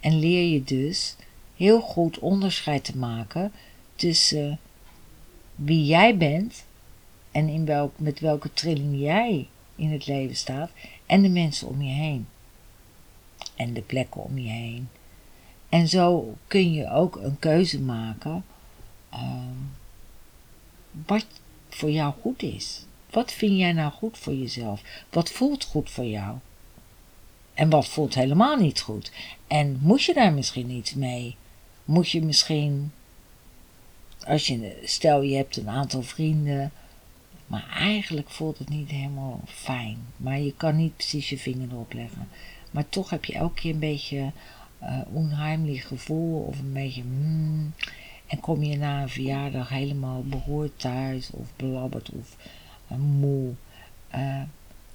En 0.00 0.18
leer 0.18 0.52
je 0.52 0.64
dus 0.64 1.16
heel 1.56 1.80
goed 1.80 2.18
onderscheid 2.18 2.84
te 2.84 2.96
maken 2.96 3.52
tussen 3.94 4.58
wie 5.54 5.84
jij 5.84 6.16
bent 6.16 6.64
en 7.30 7.48
in 7.48 7.64
welk, 7.64 7.92
met 7.98 8.20
welke 8.20 8.52
trilling 8.52 9.00
jij 9.00 9.48
in 9.76 9.92
het 9.92 10.06
leven 10.06 10.36
staat 10.36 10.70
en 11.06 11.22
de 11.22 11.28
mensen 11.28 11.68
om 11.68 11.82
je 11.82 11.92
heen. 11.92 12.26
en 13.56 13.72
de 13.72 13.80
plekken 13.80 14.22
om 14.22 14.38
je 14.38 14.48
heen. 14.48 14.88
En 15.68 15.88
zo 15.88 16.36
kun 16.46 16.72
je 16.72 16.90
ook 16.90 17.16
een 17.16 17.38
keuze 17.38 17.80
maken 17.80 18.44
ehm, 19.10 19.60
wat 21.06 21.26
voor 21.76 21.90
jou 21.90 22.14
goed 22.20 22.42
is. 22.42 22.84
Wat 23.10 23.32
vind 23.32 23.58
jij 23.58 23.72
nou 23.72 23.92
goed 23.92 24.18
voor 24.18 24.34
jezelf? 24.34 24.82
Wat 25.10 25.30
voelt 25.30 25.64
goed 25.64 25.90
voor 25.90 26.04
jou? 26.04 26.36
En 27.54 27.70
wat 27.70 27.88
voelt 27.88 28.14
helemaal 28.14 28.56
niet 28.56 28.80
goed? 28.80 29.12
En 29.46 29.78
moet 29.80 30.02
je 30.02 30.14
daar 30.14 30.32
misschien 30.32 30.70
iets 30.70 30.94
mee? 30.94 31.36
Moet 31.84 32.10
je 32.10 32.22
misschien, 32.22 32.92
als 34.26 34.46
je, 34.46 34.80
stel 34.84 35.22
je 35.22 35.36
hebt 35.36 35.56
een 35.56 35.68
aantal 35.68 36.02
vrienden, 36.02 36.72
maar 37.46 37.68
eigenlijk 37.70 38.30
voelt 38.30 38.58
het 38.58 38.68
niet 38.68 38.90
helemaal 38.90 39.40
fijn. 39.46 39.98
Maar 40.16 40.40
je 40.40 40.54
kan 40.56 40.76
niet 40.76 40.96
precies 40.96 41.28
je 41.28 41.38
vinger 41.38 41.68
erop 41.70 41.92
leggen. 41.92 42.28
Maar 42.70 42.88
toch 42.88 43.10
heb 43.10 43.24
je 43.24 43.32
elke 43.32 43.60
keer 43.60 43.72
een 43.72 43.78
beetje 43.78 44.32
uh, 44.82 45.00
onheimelijk 45.12 45.80
gevoel 45.80 46.42
of 46.42 46.58
een 46.58 46.72
beetje 46.72 47.02
hmm, 47.02 47.72
en 48.26 48.40
kom 48.40 48.62
je 48.62 48.76
na 48.76 49.02
een 49.02 49.08
verjaardag 49.08 49.68
helemaal 49.68 50.22
behoord 50.22 50.78
thuis 50.78 51.30
of 51.30 51.56
belabberd 51.56 52.10
of 52.10 52.36
uh, 52.92 52.98
moe. 52.98 53.52
Uh, 54.14 54.42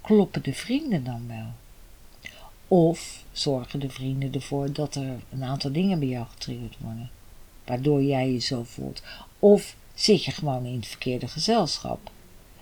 kloppen 0.00 0.42
de 0.42 0.54
vrienden 0.54 1.04
dan 1.04 1.28
wel? 1.28 1.52
Of 2.68 3.24
zorgen 3.32 3.80
de 3.80 3.90
vrienden 3.90 4.32
ervoor 4.32 4.72
dat 4.72 4.94
er 4.94 5.18
een 5.30 5.44
aantal 5.44 5.72
dingen 5.72 5.98
bij 5.98 6.08
jou 6.08 6.26
getriggerd 6.26 6.76
worden, 6.78 7.10
waardoor 7.64 8.02
jij 8.02 8.32
je 8.32 8.38
zo 8.38 8.62
voelt? 8.62 9.02
Of 9.38 9.76
zit 9.94 10.24
je 10.24 10.30
gewoon 10.30 10.64
in 10.64 10.76
het 10.76 10.86
verkeerde 10.86 11.28
gezelschap? 11.28 12.10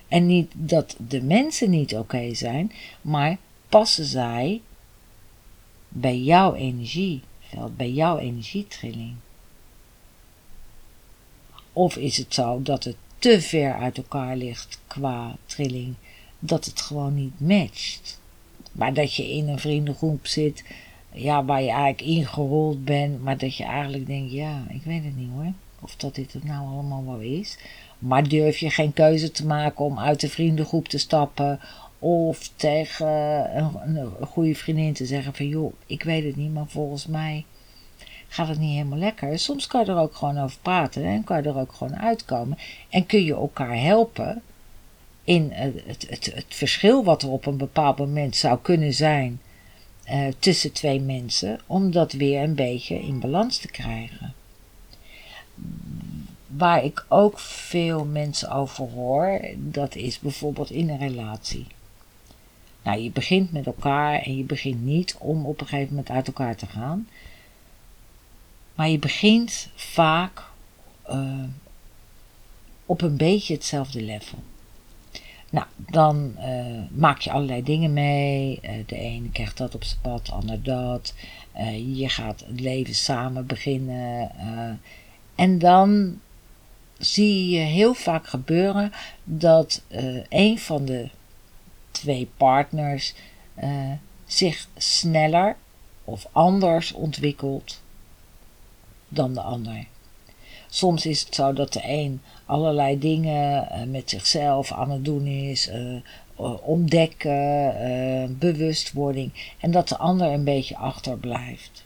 En 0.07 0.25
niet 0.25 0.51
dat 0.53 0.95
de 1.07 1.21
mensen 1.21 1.69
niet 1.69 1.95
oké 1.95 2.33
zijn, 2.33 2.71
maar 3.01 3.37
passen 3.69 4.05
zij 4.05 4.61
bij 5.87 6.19
jouw 6.19 6.53
energieveld, 6.53 7.77
bij 7.77 7.91
jouw 7.91 8.17
energietrilling? 8.17 9.15
Of 11.73 11.95
is 11.95 12.17
het 12.17 12.33
zo 12.33 12.61
dat 12.61 12.83
het 12.83 12.95
te 13.19 13.41
ver 13.41 13.73
uit 13.73 13.97
elkaar 13.97 14.35
ligt 14.35 14.79
qua 14.87 15.35
trilling, 15.45 15.95
dat 16.39 16.65
het 16.65 16.81
gewoon 16.81 17.15
niet 17.15 17.39
matcht? 17.39 18.19
Maar 18.71 18.93
dat 18.93 19.15
je 19.15 19.31
in 19.31 19.47
een 19.47 19.59
vriendengroep 19.59 20.27
zit, 20.27 20.63
ja, 21.11 21.45
waar 21.45 21.61
je 21.61 21.69
eigenlijk 21.69 22.01
ingerold 22.01 22.85
bent, 22.85 23.23
maar 23.23 23.37
dat 23.37 23.55
je 23.55 23.63
eigenlijk 23.63 24.07
denkt, 24.07 24.31
ja, 24.31 24.65
ik 24.69 24.83
weet 24.83 25.03
het 25.03 25.17
niet 25.17 25.29
hoor, 25.33 25.51
of 25.79 25.95
dat 25.95 26.15
dit 26.15 26.33
het 26.33 26.43
nou 26.43 26.67
allemaal 26.67 27.05
wel 27.05 27.19
is. 27.19 27.57
Maar 27.99 28.27
durf 28.27 28.57
je 28.57 28.69
geen 28.69 28.93
keuze 28.93 29.31
te 29.31 29.45
maken 29.45 29.85
om 29.85 29.99
uit 29.99 30.19
de 30.19 30.29
vriendengroep 30.29 30.87
te 30.87 30.97
stappen 30.97 31.59
of 31.99 32.51
tegen 32.55 33.07
een, 33.57 33.95
een, 33.95 34.27
goede 34.27 34.55
vriendin 34.55 34.93
te 34.93 35.05
zeggen 35.05 35.33
van 35.33 35.47
joh, 35.47 35.73
ik 35.85 36.03
weet 36.03 36.23
het 36.23 36.35
niet, 36.35 36.53
maar 36.53 36.67
volgens 36.67 37.07
mij 37.07 37.45
gaat 38.31 38.47
het 38.47 38.59
niet 38.59 38.75
helemaal 38.75 38.97
lekker. 38.97 39.39
Soms 39.39 39.67
kan 39.67 39.85
je 39.85 39.91
er 39.91 39.97
ook 39.97 40.15
gewoon 40.15 40.39
over 40.39 40.57
praten 40.61 41.03
en 41.03 41.23
kan 41.23 41.41
je 41.41 41.49
er 41.49 41.57
ook 41.57 41.73
gewoon 41.73 41.97
uitkomen. 41.97 42.57
En 42.89 43.05
kun 43.05 43.23
je 43.23 43.33
elkaar 43.33 43.81
helpen 43.81 44.41
in 45.23 45.49
het, 45.51 46.05
het, 46.09 46.31
het, 46.33 46.45
verschil 46.47 47.03
wat 47.03 47.23
er 47.23 47.29
op 47.29 47.45
een 47.45 47.57
bepaald 47.57 47.97
moment 47.97 48.35
zou 48.35 48.59
kunnen 48.61 48.93
zijn 48.93 49.41
uh, 50.09 50.27
tussen 50.39 50.71
twee 50.71 50.99
mensen, 50.99 51.59
om 51.65 51.91
dat 51.91 52.11
weer 52.11 52.41
een 52.41 52.55
beetje 52.55 53.01
in 53.01 53.19
balans 53.19 53.57
te 53.57 53.67
krijgen. 53.67 54.33
Waar 56.47 56.83
ik 56.83 57.05
ook 57.07 57.39
veel 57.39 58.05
mensen 58.05 58.51
over 58.51 58.89
hoor, 58.89 59.41
dat 59.57 59.95
is 59.95 60.19
bijvoorbeeld 60.19 60.69
in 60.71 60.89
een 60.89 60.99
relatie. 60.99 61.67
Nou, 62.83 62.99
je 62.99 63.11
begint 63.11 63.51
met 63.51 63.65
elkaar 63.65 64.21
en 64.21 64.37
je 64.37 64.43
begint 64.43 64.83
niet 64.83 65.15
om 65.19 65.45
op 65.45 65.61
een 65.61 65.67
gegeven 65.67 65.89
moment 65.89 66.09
uit 66.09 66.27
elkaar 66.27 66.55
te 66.55 66.65
gaan. 66.65 67.07
Maar 68.81 68.89
je 68.89 68.99
begint 68.99 69.69
vaak 69.75 70.43
uh, 71.09 71.43
op 72.85 73.01
een 73.01 73.17
beetje 73.17 73.53
hetzelfde 73.53 74.01
level. 74.01 74.37
Nou, 75.49 75.65
dan 75.77 76.35
uh, 76.37 76.81
maak 76.91 77.19
je 77.19 77.31
allerlei 77.31 77.63
dingen 77.63 77.93
mee. 77.93 78.59
Uh, 78.61 78.71
de 78.85 78.95
ene 78.95 79.29
krijgt 79.29 79.57
dat 79.57 79.75
op 79.75 79.83
zijn 79.83 79.99
pad, 80.01 80.25
de 80.25 80.31
ander 80.31 80.63
dat. 80.63 81.13
je 81.95 82.09
gaat 82.09 82.43
het 82.47 82.59
leven 82.59 82.95
samen 82.95 83.45
beginnen. 83.45 84.31
en 85.35 85.59
dan 85.59 86.19
zie 86.97 87.49
je 87.49 87.59
heel 87.59 87.93
vaak 87.93 88.27
gebeuren 88.27 88.91
dat 89.23 89.81
een 90.29 90.59
van 90.59 90.85
de 90.85 91.09
twee 91.91 92.29
partners 92.37 93.13
zich 94.25 94.67
sneller 94.77 95.55
of 96.03 96.27
anders 96.31 96.91
ontwikkelt 96.91 97.81
dan 99.13 99.33
de 99.33 99.41
ander. 99.41 99.85
Soms 100.69 101.05
is 101.05 101.21
het 101.21 101.35
zo 101.35 101.53
dat 101.53 101.73
de 101.73 101.81
een 101.83 102.21
allerlei 102.45 102.99
dingen 102.99 103.67
uh, 103.71 103.83
met 103.83 104.09
zichzelf 104.09 104.71
aan 104.71 104.91
het 104.91 105.05
doen 105.05 105.25
is, 105.25 105.69
uh, 105.69 106.01
ontdekken, 106.61 108.37
bewustwording, 108.39 109.53
en 109.59 109.71
dat 109.71 109.87
de 109.87 109.97
ander 109.97 110.31
een 110.31 110.43
beetje 110.43 110.77
achterblijft. 110.77 111.83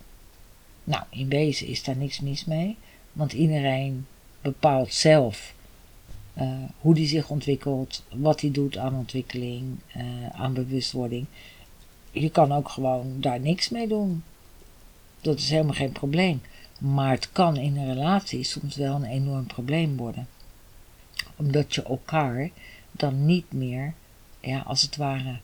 Nou, 0.84 1.04
in 1.10 1.30
wezen 1.30 1.68
is 1.68 1.84
daar 1.84 1.98
niks 1.98 2.20
mis 2.20 2.46
mee, 2.46 2.78
want 3.12 3.34
iedereen 3.34 4.06
bepaalt 4.42 4.94
zelf 4.94 5.54
hoe 6.80 6.94
die 6.94 7.08
zich 7.08 7.30
ontwikkelt, 7.30 8.04
wat 8.10 8.42
hij 8.42 8.52
doet 8.52 8.78
aan 8.78 8.96
ontwikkeling, 8.96 9.80
aan 10.32 10.54
bewustwording. 10.54 11.26
Je 12.12 12.30
kan 12.30 12.52
ook 12.52 12.70
gewoon 12.70 13.22
daar 13.22 13.40
niks 13.40 13.70
mee 13.70 13.88
doen. 13.88 14.24
Dat 15.22 15.38
is 15.40 15.50
helemaal 15.50 15.74
geen 15.74 15.92
probleem. 15.92 16.42
Maar 16.80 17.12
het 17.12 17.32
kan 17.32 17.58
in 17.58 17.78
een 17.78 17.94
relatie 17.94 18.44
soms 18.44 18.76
wel 18.76 18.96
een 18.96 19.06
enorm 19.06 19.46
probleem 19.46 19.98
worden. 19.98 20.28
Omdat 21.36 21.76
je 21.76 21.84
elkaar 21.84 22.50
dan 22.92 23.26
niet 23.26 23.54
meer, 23.54 23.94
ja, 24.40 24.60
als 24.60 24.82
het 24.82 24.96
ware, 24.96 25.40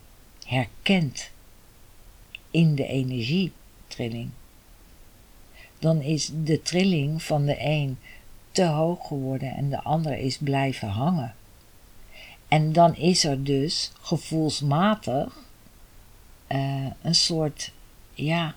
herkent 0.46 1.32
in 2.52 2.76
de 2.76 2.88
energietrilling. 2.88 4.30
Dan 5.80 6.02
is 6.02 6.32
de 6.44 6.62
trilling 6.62 7.24
van 7.24 7.46
de 7.46 7.56
een 7.60 7.98
te 8.52 8.66
hoog 8.66 9.08
geworden 9.08 9.56
en 9.56 9.70
de 9.70 9.82
ander 9.82 10.18
is 10.18 10.38
blijven 10.38 10.88
hangen. 10.88 11.36
En 12.48 12.74
dan 12.74 12.96
is 12.96 13.24
er 13.24 13.44
dus 13.44 13.92
gevoelsmatig 14.02 15.38
uh, 16.48 16.86
een 17.02 17.16
soort, 17.16 17.72
ja, 18.14 18.56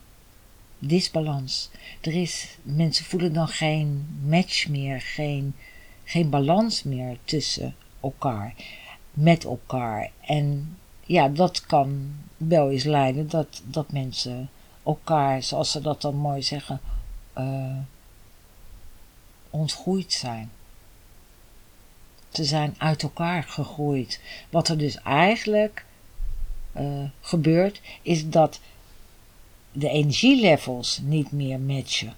disbalans. 0.87 1.71
Er 2.01 2.15
is, 2.15 2.59
mensen 2.63 3.05
voelen 3.05 3.33
dan 3.33 3.49
geen 3.49 4.07
match 4.27 4.69
meer, 4.69 5.01
geen, 5.01 5.55
geen 6.05 6.31
balans 6.31 6.83
meer 6.83 7.17
tussen 7.25 7.75
elkaar, 8.01 8.55
met 9.11 9.45
elkaar. 9.45 10.11
En 10.21 10.77
ja, 11.07 11.29
dat 11.29 11.67
kan 11.67 12.15
wel 12.37 12.71
eens 12.71 12.85
leiden 12.85 13.29
dat, 13.29 13.63
dat 13.65 13.93
mensen 13.93 14.51
elkaar, 14.85 15.43
zoals 15.43 15.71
ze 15.71 15.81
dat 15.81 16.01
dan 16.01 16.17
mooi 16.17 16.43
zeggen, 16.43 16.81
uh, 17.39 17.77
ontgroeid 19.51 20.13
zijn. 20.13 20.51
Ze 22.33 22.45
zijn 22.45 22.75
uit 22.79 23.03
elkaar 23.03 23.43
gegroeid. 23.43 24.21
Wat 24.51 24.69
er 24.69 24.79
dus 24.79 25.03
eigenlijk 25.03 25.85
uh, 26.77 27.05
gebeurt, 27.21 27.81
is 28.03 28.29
dat 28.29 28.61
de 29.75 29.89
energielevels 29.89 31.01
niet 31.03 31.33
meer 31.33 31.61
matchen. 31.61 32.13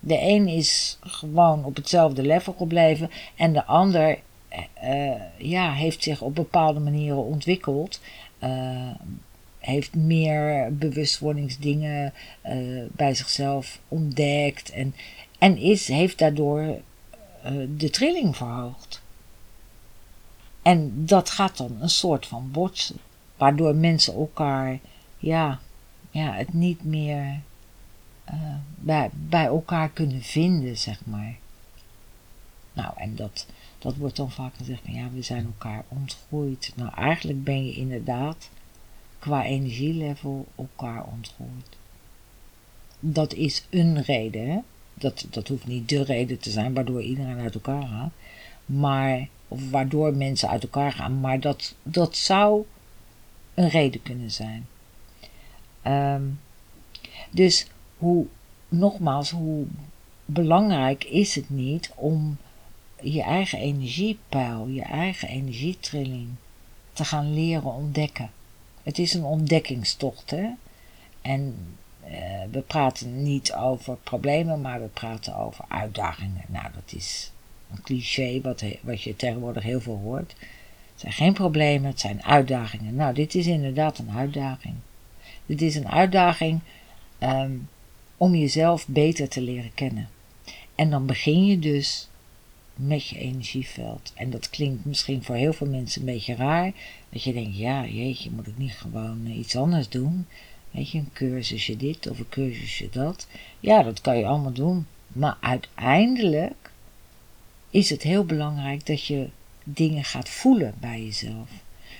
De 0.00 0.20
een 0.20 0.48
is 0.48 0.98
gewoon 1.00 1.64
op 1.64 1.76
hetzelfde 1.76 2.22
level 2.22 2.52
gebleven 2.52 3.10
en 3.36 3.52
de 3.52 3.64
ander 3.64 4.18
uh, 4.84 5.12
ja, 5.38 5.72
heeft 5.72 6.02
zich 6.02 6.20
op 6.20 6.34
bepaalde 6.34 6.80
manieren 6.80 7.24
ontwikkeld. 7.24 8.00
Uh, 8.44 8.90
heeft 9.58 9.94
meer 9.94 10.76
bewustwordingsdingen 10.76 12.12
bij 12.92 13.14
zichzelf 13.14 13.80
ontdekt 13.88 14.70
en 14.70 14.94
en 15.38 15.58
is, 15.58 15.88
heeft 15.88 16.18
daardoor 16.18 16.76
de 17.76 17.90
trilling 17.90 18.36
verhoogd. 18.36 19.02
En 20.62 21.06
dat 21.06 21.30
gaat 21.30 21.56
dan 21.56 21.76
een 21.80 21.88
soort 21.90 22.26
van 22.26 22.50
botsen, 22.50 22.96
waardoor 23.36 23.74
mensen 23.74 24.14
elkaar, 24.14 24.78
ja, 25.18 25.60
ja 26.14 26.34
het 26.34 26.52
niet 26.52 26.84
meer 26.84 27.40
uh, 28.30 28.54
bij, 28.74 29.10
bij 29.12 29.44
elkaar 29.44 29.90
kunnen 29.90 30.22
vinden, 30.22 30.76
zeg 30.76 31.00
maar. 31.04 31.36
Nou, 32.72 32.92
en 32.96 33.16
dat, 33.16 33.46
dat 33.78 33.96
wordt 33.96 34.16
dan 34.16 34.30
vaak 34.30 34.54
gezegd 34.54 34.80
van 34.84 34.94
ja, 34.94 35.10
we 35.10 35.22
zijn 35.22 35.44
elkaar 35.44 35.84
ontgroeid. 35.88 36.72
Nou, 36.76 36.94
eigenlijk 36.94 37.44
ben 37.44 37.66
je 37.66 37.72
inderdaad 37.72 38.50
qua 39.18 39.44
energielevel 39.44 40.46
elkaar 40.56 41.04
ontgroeid. 41.04 41.76
Dat 43.00 43.32
is 43.32 43.66
een 43.70 44.02
reden, 44.02 44.50
hè? 44.50 44.58
Dat, 44.94 45.26
dat 45.30 45.48
hoeft 45.48 45.66
niet 45.66 45.88
de 45.88 46.04
reden 46.04 46.38
te 46.38 46.50
zijn 46.50 46.74
waardoor 46.74 47.02
iedereen 47.02 47.38
uit 47.38 47.54
elkaar 47.54 47.86
gaat. 47.86 48.12
Maar, 48.66 49.28
of 49.48 49.70
waardoor 49.70 50.14
mensen 50.14 50.48
uit 50.48 50.62
elkaar 50.62 50.92
gaan. 50.92 51.20
Maar 51.20 51.40
dat, 51.40 51.74
dat 51.82 52.16
zou 52.16 52.64
een 53.54 53.68
reden 53.68 54.02
kunnen 54.02 54.30
zijn. 54.30 54.66
Um, 55.86 56.40
Dus 57.30 57.66
hoe, 57.98 58.26
nogmaals, 58.68 59.30
hoe 59.30 59.66
belangrijk 60.24 61.04
is 61.04 61.34
het 61.34 61.50
niet 61.50 61.92
om 61.94 62.36
je 63.00 63.22
eigen 63.22 63.58
energiepeil, 63.58 64.66
je 64.66 64.82
eigen 64.82 65.28
energietrilling 65.28 66.28
te 66.92 67.04
gaan 67.04 67.34
leren 67.34 67.74
ontdekken. 67.74 68.30
Het 68.82 68.98
is 68.98 69.14
een 69.14 69.24
ontdekkingstocht, 69.24 70.30
hè? 70.30 70.46
En 71.22 71.56
eh, 72.00 72.42
we 72.50 72.60
praten 72.60 73.22
niet 73.22 73.52
over 73.52 73.96
problemen, 73.96 74.60
maar 74.60 74.80
we 74.80 74.86
praten 74.86 75.36
over 75.36 75.64
uitdagingen. 75.68 76.44
Nou, 76.46 76.66
dat 76.74 76.92
is 76.96 77.32
een 77.70 77.82
cliché 77.82 78.40
wat, 78.40 78.64
wat 78.80 79.02
je 79.02 79.16
tegenwoordig 79.16 79.62
heel 79.62 79.80
veel 79.80 80.00
hoort. 80.02 80.34
Het 80.92 81.00
zijn 81.00 81.12
geen 81.12 81.32
problemen, 81.32 81.90
het 81.90 82.00
zijn 82.00 82.24
uitdagingen. 82.24 82.94
Nou, 82.94 83.14
dit 83.14 83.34
is 83.34 83.46
inderdaad 83.46 83.98
een 83.98 84.10
uitdaging. 84.10 84.74
Dit 85.46 85.62
is 85.62 85.76
een 85.76 85.88
uitdaging 85.88 86.60
ehm, 87.18 87.52
om 88.16 88.34
jezelf 88.34 88.86
beter 88.88 89.28
te 89.28 89.40
leren 89.40 89.74
kennen. 89.74 90.08
En 90.74 90.90
dan 90.90 91.06
begin 91.06 91.46
je 91.46 91.58
dus 91.58 92.08
met 92.74 93.08
je 93.08 93.18
energieveld. 93.18 94.12
En 94.14 94.30
dat 94.30 94.50
klinkt 94.50 94.84
misschien 94.84 95.22
voor 95.22 95.34
heel 95.34 95.52
veel 95.52 95.66
mensen 95.66 96.00
een 96.00 96.06
beetje 96.06 96.34
raar. 96.34 96.72
Dat 97.08 97.22
je 97.22 97.32
denkt, 97.32 97.56
ja, 97.56 97.86
jeetje, 97.86 98.30
moet 98.30 98.46
ik 98.46 98.58
niet 98.58 98.72
gewoon 98.72 99.20
eh, 99.26 99.38
iets 99.38 99.56
anders 99.56 99.88
doen? 99.88 100.26
Weet 100.70 100.90
je, 100.90 100.98
een 100.98 101.12
cursusje 101.12 101.76
dit 101.76 102.10
of 102.10 102.18
een 102.18 102.28
cursusje 102.28 102.88
dat. 102.90 103.26
Ja, 103.60 103.82
dat 103.82 104.00
kan 104.00 104.18
je 104.18 104.26
allemaal 104.26 104.52
doen. 104.52 104.86
Maar 105.08 105.36
uiteindelijk 105.40 106.70
is 107.70 107.90
het 107.90 108.02
heel 108.02 108.24
belangrijk 108.24 108.86
dat 108.86 109.04
je 109.04 109.28
dingen 109.64 110.04
gaat 110.04 110.28
voelen 110.28 110.74
bij 110.80 111.02
jezelf. 111.02 111.48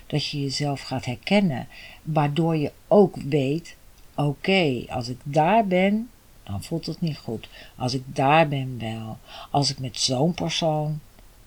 Dat 0.06 0.26
je 0.26 0.40
jezelf 0.40 0.80
gaat 0.80 1.04
herkennen, 1.04 1.68
waardoor 2.02 2.56
je 2.56 2.72
ook 2.88 3.16
weet: 3.16 3.76
oké, 4.14 4.84
als 4.88 5.08
ik 5.08 5.18
daar 5.22 5.66
ben, 5.66 6.10
dan 6.42 6.62
voelt 6.62 6.86
het 6.86 7.00
niet 7.00 7.18
goed. 7.18 7.48
Als 7.76 7.94
ik 7.94 8.02
daar 8.06 8.48
ben 8.48 8.78
wel. 8.78 9.18
Als 9.50 9.70
ik 9.70 9.78
met 9.78 10.00
zo'n 10.00 10.34
persoon 10.34 11.00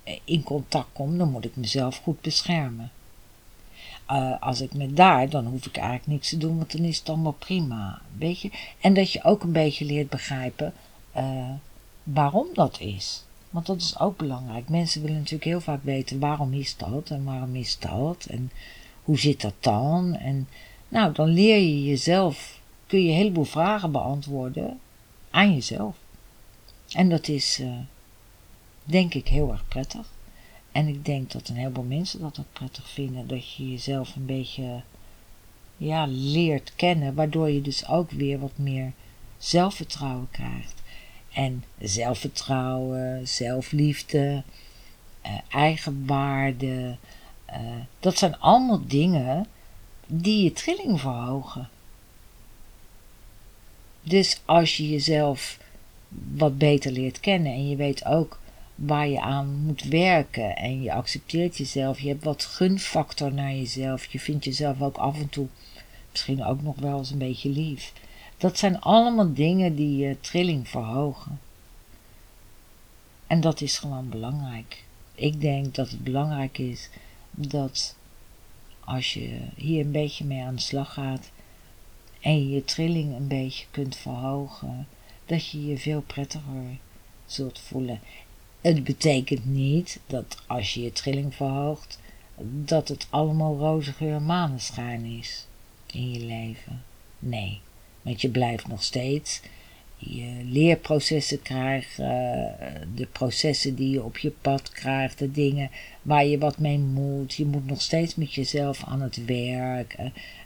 eh, 0.03 0.19
in 0.23 0.43
contact 0.43 0.87
kom, 0.93 1.17
dan 1.17 1.31
moet 1.31 1.45
ik 1.45 1.55
mezelf 1.55 1.97
goed 1.97 2.21
beschermen. 2.21 2.91
Uh, 4.11 4.41
als 4.41 4.61
ik 4.61 4.73
met 4.73 4.95
daar, 4.97 5.29
dan 5.29 5.45
hoef 5.45 5.65
ik 5.65 5.77
eigenlijk 5.77 6.07
niks 6.07 6.29
te 6.29 6.37
doen, 6.37 6.57
want 6.57 6.71
dan 6.71 6.81
is 6.85 6.97
het 6.97 7.09
allemaal 7.09 7.35
prima. 7.39 8.01
Weet 8.17 8.39
je? 8.39 8.51
En 8.81 8.93
dat 8.93 9.11
je 9.11 9.23
ook 9.23 9.43
een 9.43 9.51
beetje 9.51 9.85
leert 9.85 10.09
begrijpen 10.09 10.73
uh, 11.17 11.49
waarom 12.03 12.47
dat 12.53 12.79
is. 12.79 13.23
Want 13.49 13.65
dat 13.65 13.77
is 13.77 13.99
ook 13.99 14.17
belangrijk. 14.17 14.69
Mensen 14.69 15.01
willen 15.01 15.17
natuurlijk 15.17 15.43
heel 15.43 15.61
vaak 15.61 15.83
weten 15.83 16.19
waarom 16.19 16.53
is 16.53 16.77
dat 16.77 17.09
en 17.09 17.23
waarom 17.23 17.55
is 17.55 17.79
dat 17.79 18.25
en 18.25 18.51
hoe 19.03 19.19
zit 19.19 19.41
dat 19.41 19.53
dan. 19.59 20.15
En 20.15 20.47
nou, 20.87 21.13
dan 21.13 21.27
leer 21.27 21.57
je 21.57 21.83
jezelf, 21.83 22.61
kun 22.87 23.03
je 23.03 23.09
een 23.09 23.15
heleboel 23.15 23.43
vragen 23.43 23.91
beantwoorden 23.91 24.79
aan 25.29 25.53
jezelf. 25.53 25.95
En 26.91 27.09
dat 27.09 27.27
is, 27.27 27.59
uh, 27.59 27.77
denk 28.83 29.13
ik, 29.13 29.27
heel 29.27 29.51
erg 29.51 29.67
prettig. 29.67 30.09
En 30.71 30.87
ik 30.87 31.05
denk 31.05 31.31
dat 31.31 31.47
een 31.47 31.55
heleboel 31.55 31.83
mensen 31.83 32.19
dat 32.19 32.39
ook 32.39 32.53
prettig 32.53 32.89
vinden, 32.89 33.27
dat 33.27 33.53
je 33.53 33.71
jezelf 33.71 34.15
een 34.15 34.25
beetje 34.25 34.81
ja, 35.77 36.05
leert 36.09 36.73
kennen, 36.75 37.15
waardoor 37.15 37.49
je 37.49 37.61
dus 37.61 37.87
ook 37.87 38.11
weer 38.11 38.39
wat 38.39 38.57
meer 38.57 38.91
zelfvertrouwen 39.37 40.27
krijgt. 40.31 40.76
En 41.37 41.63
zelfvertrouwen, 41.79 43.27
zelfliefde, 43.27 44.43
uh, 45.25 45.31
eigenwaarde, 45.49 46.97
uh, 47.49 47.55
dat 47.99 48.17
zijn 48.17 48.39
allemaal 48.39 48.81
dingen 48.87 49.45
die 50.07 50.43
je 50.43 50.53
trilling 50.53 50.99
verhogen. 50.99 51.69
Dus 54.03 54.41
als 54.45 54.77
je 54.77 54.89
jezelf 54.89 55.57
wat 56.33 56.57
beter 56.57 56.91
leert 56.91 57.19
kennen 57.19 57.51
en 57.51 57.69
je 57.69 57.75
weet 57.75 58.05
ook 58.05 58.39
waar 58.75 59.07
je 59.07 59.21
aan 59.21 59.47
moet 59.47 59.83
werken 59.83 60.55
en 60.55 60.81
je 60.81 60.93
accepteert 60.93 61.57
jezelf, 61.57 61.99
je 61.99 62.07
hebt 62.07 62.23
wat 62.23 62.45
gunfactor 62.45 63.33
naar 63.33 63.53
jezelf, 63.53 64.05
je 64.05 64.19
vindt 64.19 64.45
jezelf 64.45 64.81
ook 64.81 64.97
af 64.97 65.19
en 65.19 65.29
toe 65.29 65.47
misschien 66.11 66.43
ook 66.43 66.61
nog 66.61 66.75
wel 66.75 66.97
eens 66.97 67.11
een 67.11 67.17
beetje 67.17 67.49
lief. 67.49 67.93
Dat 68.37 68.57
zijn 68.57 68.81
allemaal 68.81 69.33
dingen 69.33 69.75
die 69.75 69.97
je 69.97 70.19
trilling 70.19 70.67
verhogen. 70.67 71.39
En 73.27 73.41
dat 73.41 73.61
is 73.61 73.77
gewoon 73.77 74.09
belangrijk. 74.09 74.83
Ik 75.15 75.41
denk 75.41 75.75
dat 75.75 75.89
het 75.89 76.03
belangrijk 76.03 76.57
is 76.57 76.89
dat 77.31 77.95
als 78.79 79.13
je 79.13 79.39
hier 79.55 79.85
een 79.85 79.91
beetje 79.91 80.25
mee 80.25 80.41
aan 80.41 80.55
de 80.55 80.61
slag 80.61 80.93
gaat, 80.93 81.31
en 82.19 82.39
je 82.39 82.49
je 82.49 82.63
trilling 82.63 83.15
een 83.15 83.27
beetje 83.27 83.65
kunt 83.71 83.95
verhogen, 83.95 84.87
dat 85.25 85.49
je 85.49 85.65
je 85.65 85.77
veel 85.77 86.01
prettiger 86.01 86.77
zult 87.25 87.59
voelen. 87.59 87.99
Het 88.61 88.83
betekent 88.83 89.45
niet 89.45 89.99
dat 90.07 90.37
als 90.47 90.73
je 90.73 90.81
je 90.81 90.91
trilling 90.91 91.35
verhoogt, 91.35 91.99
dat 92.65 92.87
het 92.87 93.07
allemaal 93.09 93.57
roze 93.57 93.93
geur 93.93 94.21
maneschijn 94.21 95.05
is 95.05 95.47
in 95.85 96.11
je 96.11 96.19
leven. 96.19 96.83
Nee, 97.19 97.61
want 98.07 98.21
je 98.21 98.29
blijft 98.29 98.67
nog 98.67 98.83
steeds 98.83 99.41
je 99.97 100.41
leerprocessen 100.43 101.41
krijgen, 101.41 102.55
de 102.95 103.05
processen 103.05 103.75
die 103.75 103.89
je 103.89 104.03
op 104.03 104.17
je 104.17 104.31
pad 104.41 104.69
krijgt, 104.69 105.19
de 105.19 105.31
dingen 105.31 105.69
waar 106.01 106.25
je 106.25 106.37
wat 106.37 106.57
mee 106.57 106.79
moet. 106.79 107.33
Je 107.33 107.45
moet 107.45 107.65
nog 107.65 107.81
steeds 107.81 108.15
met 108.15 108.33
jezelf 108.33 108.83
aan 108.83 109.01
het 109.01 109.25
werk. 109.25 109.97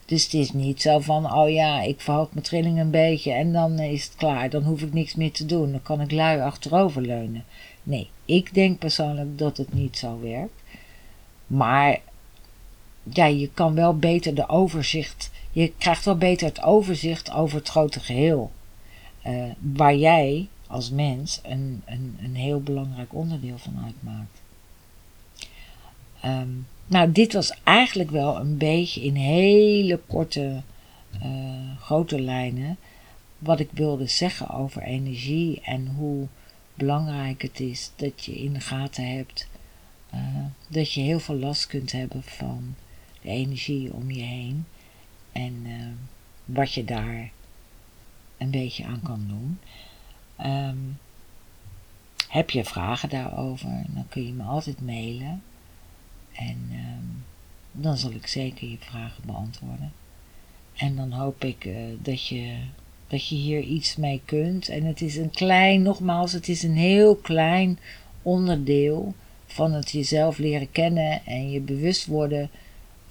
Dus 0.05 0.23
het 0.23 0.33
is 0.33 0.51
niet 0.51 0.81
zo 0.81 0.99
van, 0.99 1.33
oh 1.33 1.49
ja, 1.49 1.81
ik 1.81 2.01
verhoog 2.01 2.31
mijn 2.31 2.45
trilling 2.45 2.79
een 2.79 2.91
beetje 2.91 3.31
en 3.31 3.53
dan 3.53 3.79
is 3.79 4.03
het 4.03 4.15
klaar. 4.15 4.49
Dan 4.49 4.63
hoef 4.63 4.81
ik 4.81 4.93
niks 4.93 5.15
meer 5.15 5.31
te 5.31 5.45
doen. 5.45 5.71
Dan 5.71 5.81
kan 5.81 6.01
ik 6.01 6.11
lui 6.11 6.39
achteroverleunen. 6.39 7.45
Nee, 7.83 8.09
ik 8.25 8.53
denk 8.53 8.79
persoonlijk 8.79 9.37
dat 9.37 9.57
het 9.57 9.73
niet 9.73 9.97
zo 9.97 10.19
werkt. 10.21 10.61
Maar 11.47 11.99
ja, 13.03 13.25
je 13.25 13.49
kan 13.53 13.75
wel 13.75 13.97
beter 13.97 14.35
de 14.35 14.49
overzicht, 14.49 15.31
je 15.51 15.73
krijgt 15.77 16.05
wel 16.05 16.17
beter 16.17 16.47
het 16.47 16.61
overzicht 16.61 17.31
over 17.31 17.57
het 17.57 17.69
grote 17.69 17.99
geheel. 17.99 18.51
Uh, 19.27 19.43
waar 19.59 19.95
jij 19.95 20.47
als 20.67 20.89
mens 20.89 21.39
een, 21.43 21.81
een, 21.85 22.17
een 22.21 22.35
heel 22.35 22.61
belangrijk 22.61 23.13
onderdeel 23.13 23.57
van 23.57 23.83
uitmaakt. 23.85 24.41
Um, 26.25 26.67
nou, 26.85 27.11
dit 27.11 27.33
was 27.33 27.53
eigenlijk 27.63 28.11
wel 28.11 28.39
een 28.39 28.57
beetje 28.57 29.01
in 29.01 29.15
hele 29.15 29.99
korte, 30.07 30.61
uh, 31.23 31.77
grote 31.79 32.21
lijnen 32.21 32.77
wat 33.37 33.59
ik 33.59 33.69
wilde 33.73 34.07
zeggen 34.07 34.49
over 34.49 34.81
energie 34.81 35.61
en 35.63 35.87
hoe 35.87 36.27
belangrijk 36.73 37.41
het 37.41 37.59
is 37.59 37.91
dat 37.95 38.25
je 38.25 38.35
in 38.35 38.53
de 38.53 38.59
gaten 38.59 39.15
hebt 39.15 39.47
uh, 40.13 40.19
dat 40.67 40.93
je 40.93 41.01
heel 41.01 41.19
veel 41.19 41.35
last 41.35 41.67
kunt 41.67 41.91
hebben 41.91 42.23
van 42.23 42.75
de 43.21 43.29
energie 43.29 43.93
om 43.93 44.11
je 44.11 44.21
heen 44.21 44.65
en 45.31 45.65
uh, 45.65 45.87
wat 46.45 46.73
je 46.73 46.85
daar 46.85 47.31
een 48.37 48.51
beetje 48.51 48.85
aan 48.85 49.01
kan 49.03 49.25
doen. 49.27 49.59
Um, 50.47 50.97
heb 52.27 52.49
je 52.49 52.63
vragen 52.63 53.09
daarover, 53.09 53.69
dan 53.87 54.05
kun 54.09 54.25
je 54.25 54.33
me 54.33 54.43
altijd 54.43 54.81
mailen. 54.81 55.43
En 56.31 56.69
um, 56.71 57.23
dan 57.71 57.97
zal 57.97 58.11
ik 58.11 58.27
zeker 58.27 58.69
je 58.69 58.77
vragen 58.79 59.23
beantwoorden. 59.25 59.91
En 60.75 60.95
dan 60.95 61.11
hoop 61.11 61.43
ik 61.43 61.65
uh, 61.65 61.75
dat, 62.01 62.27
je, 62.27 62.55
dat 63.07 63.27
je 63.27 63.35
hier 63.35 63.61
iets 63.61 63.95
mee 63.95 64.21
kunt. 64.25 64.69
En 64.69 64.83
het 64.83 65.01
is 65.01 65.15
een 65.15 65.31
klein, 65.31 65.81
nogmaals, 65.81 66.31
het 66.31 66.47
is 66.47 66.63
een 66.63 66.77
heel 66.77 67.15
klein 67.15 67.79
onderdeel 68.21 69.13
van 69.45 69.73
het 69.73 69.91
jezelf 69.91 70.37
leren 70.37 70.71
kennen 70.71 71.25
en 71.25 71.51
je 71.51 71.59
bewust 71.59 72.05
worden 72.05 72.49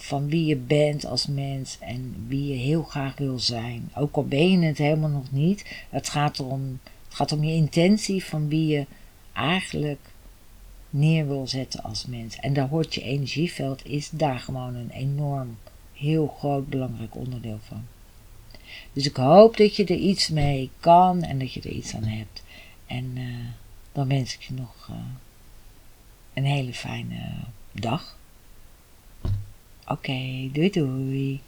van 0.03 0.29
wie 0.29 0.47
je 0.47 0.57
bent 0.57 1.05
als 1.05 1.27
mens 1.27 1.79
en 1.81 2.25
wie 2.29 2.49
je 2.49 2.55
heel 2.55 2.83
graag 2.83 3.17
wil 3.17 3.39
zijn. 3.39 3.91
Ook 3.95 4.17
al 4.17 4.25
ben 4.25 4.51
je 4.51 4.67
het 4.67 4.79
helemaal 4.79 5.11
nog 5.11 5.33
niet, 5.33 5.85
het 5.91 6.09
gaat, 6.09 6.39
erom, 6.39 6.81
het 7.05 7.15
gaat 7.15 7.33
om 7.33 7.45
je 7.45 7.55
intentie 7.55 8.25
van 8.25 8.49
wie 8.49 8.67
je 8.67 8.87
eigenlijk 9.33 10.01
neer 10.91 11.27
wil 11.27 11.47
zetten 11.47 11.83
als 11.83 12.07
mens. 12.07 12.37
En 12.37 12.53
daar 12.53 12.69
hoort 12.69 12.95
je 12.95 13.03
energieveld, 13.03 13.87
is 13.87 14.11
daar 14.11 14.39
gewoon 14.39 14.75
een 14.75 14.91
enorm, 14.91 15.59
heel 15.93 16.35
groot, 16.39 16.69
belangrijk 16.69 17.17
onderdeel 17.17 17.59
van. 17.63 17.85
Dus 18.93 19.07
ik 19.07 19.17
hoop 19.17 19.57
dat 19.57 19.77
je 19.77 19.85
er 19.85 19.97
iets 19.97 20.29
mee 20.29 20.71
kan 20.81 21.23
en 21.23 21.39
dat 21.39 21.53
je 21.53 21.61
er 21.61 21.71
iets 21.71 21.95
aan 21.95 22.05
hebt. 22.05 22.43
En 22.87 23.05
uh, 23.17 23.37
dan 23.93 24.09
wens 24.09 24.35
ik 24.35 24.43
je 24.43 24.55
nog 24.55 24.89
uh, 24.91 24.97
een 26.35 26.45
hele 26.45 26.73
fijne 26.73 27.33
dag. 27.73 28.19
Oké, 29.91 30.13
okay, 30.13 30.51
doei 30.55 30.71
doei. 30.71 31.41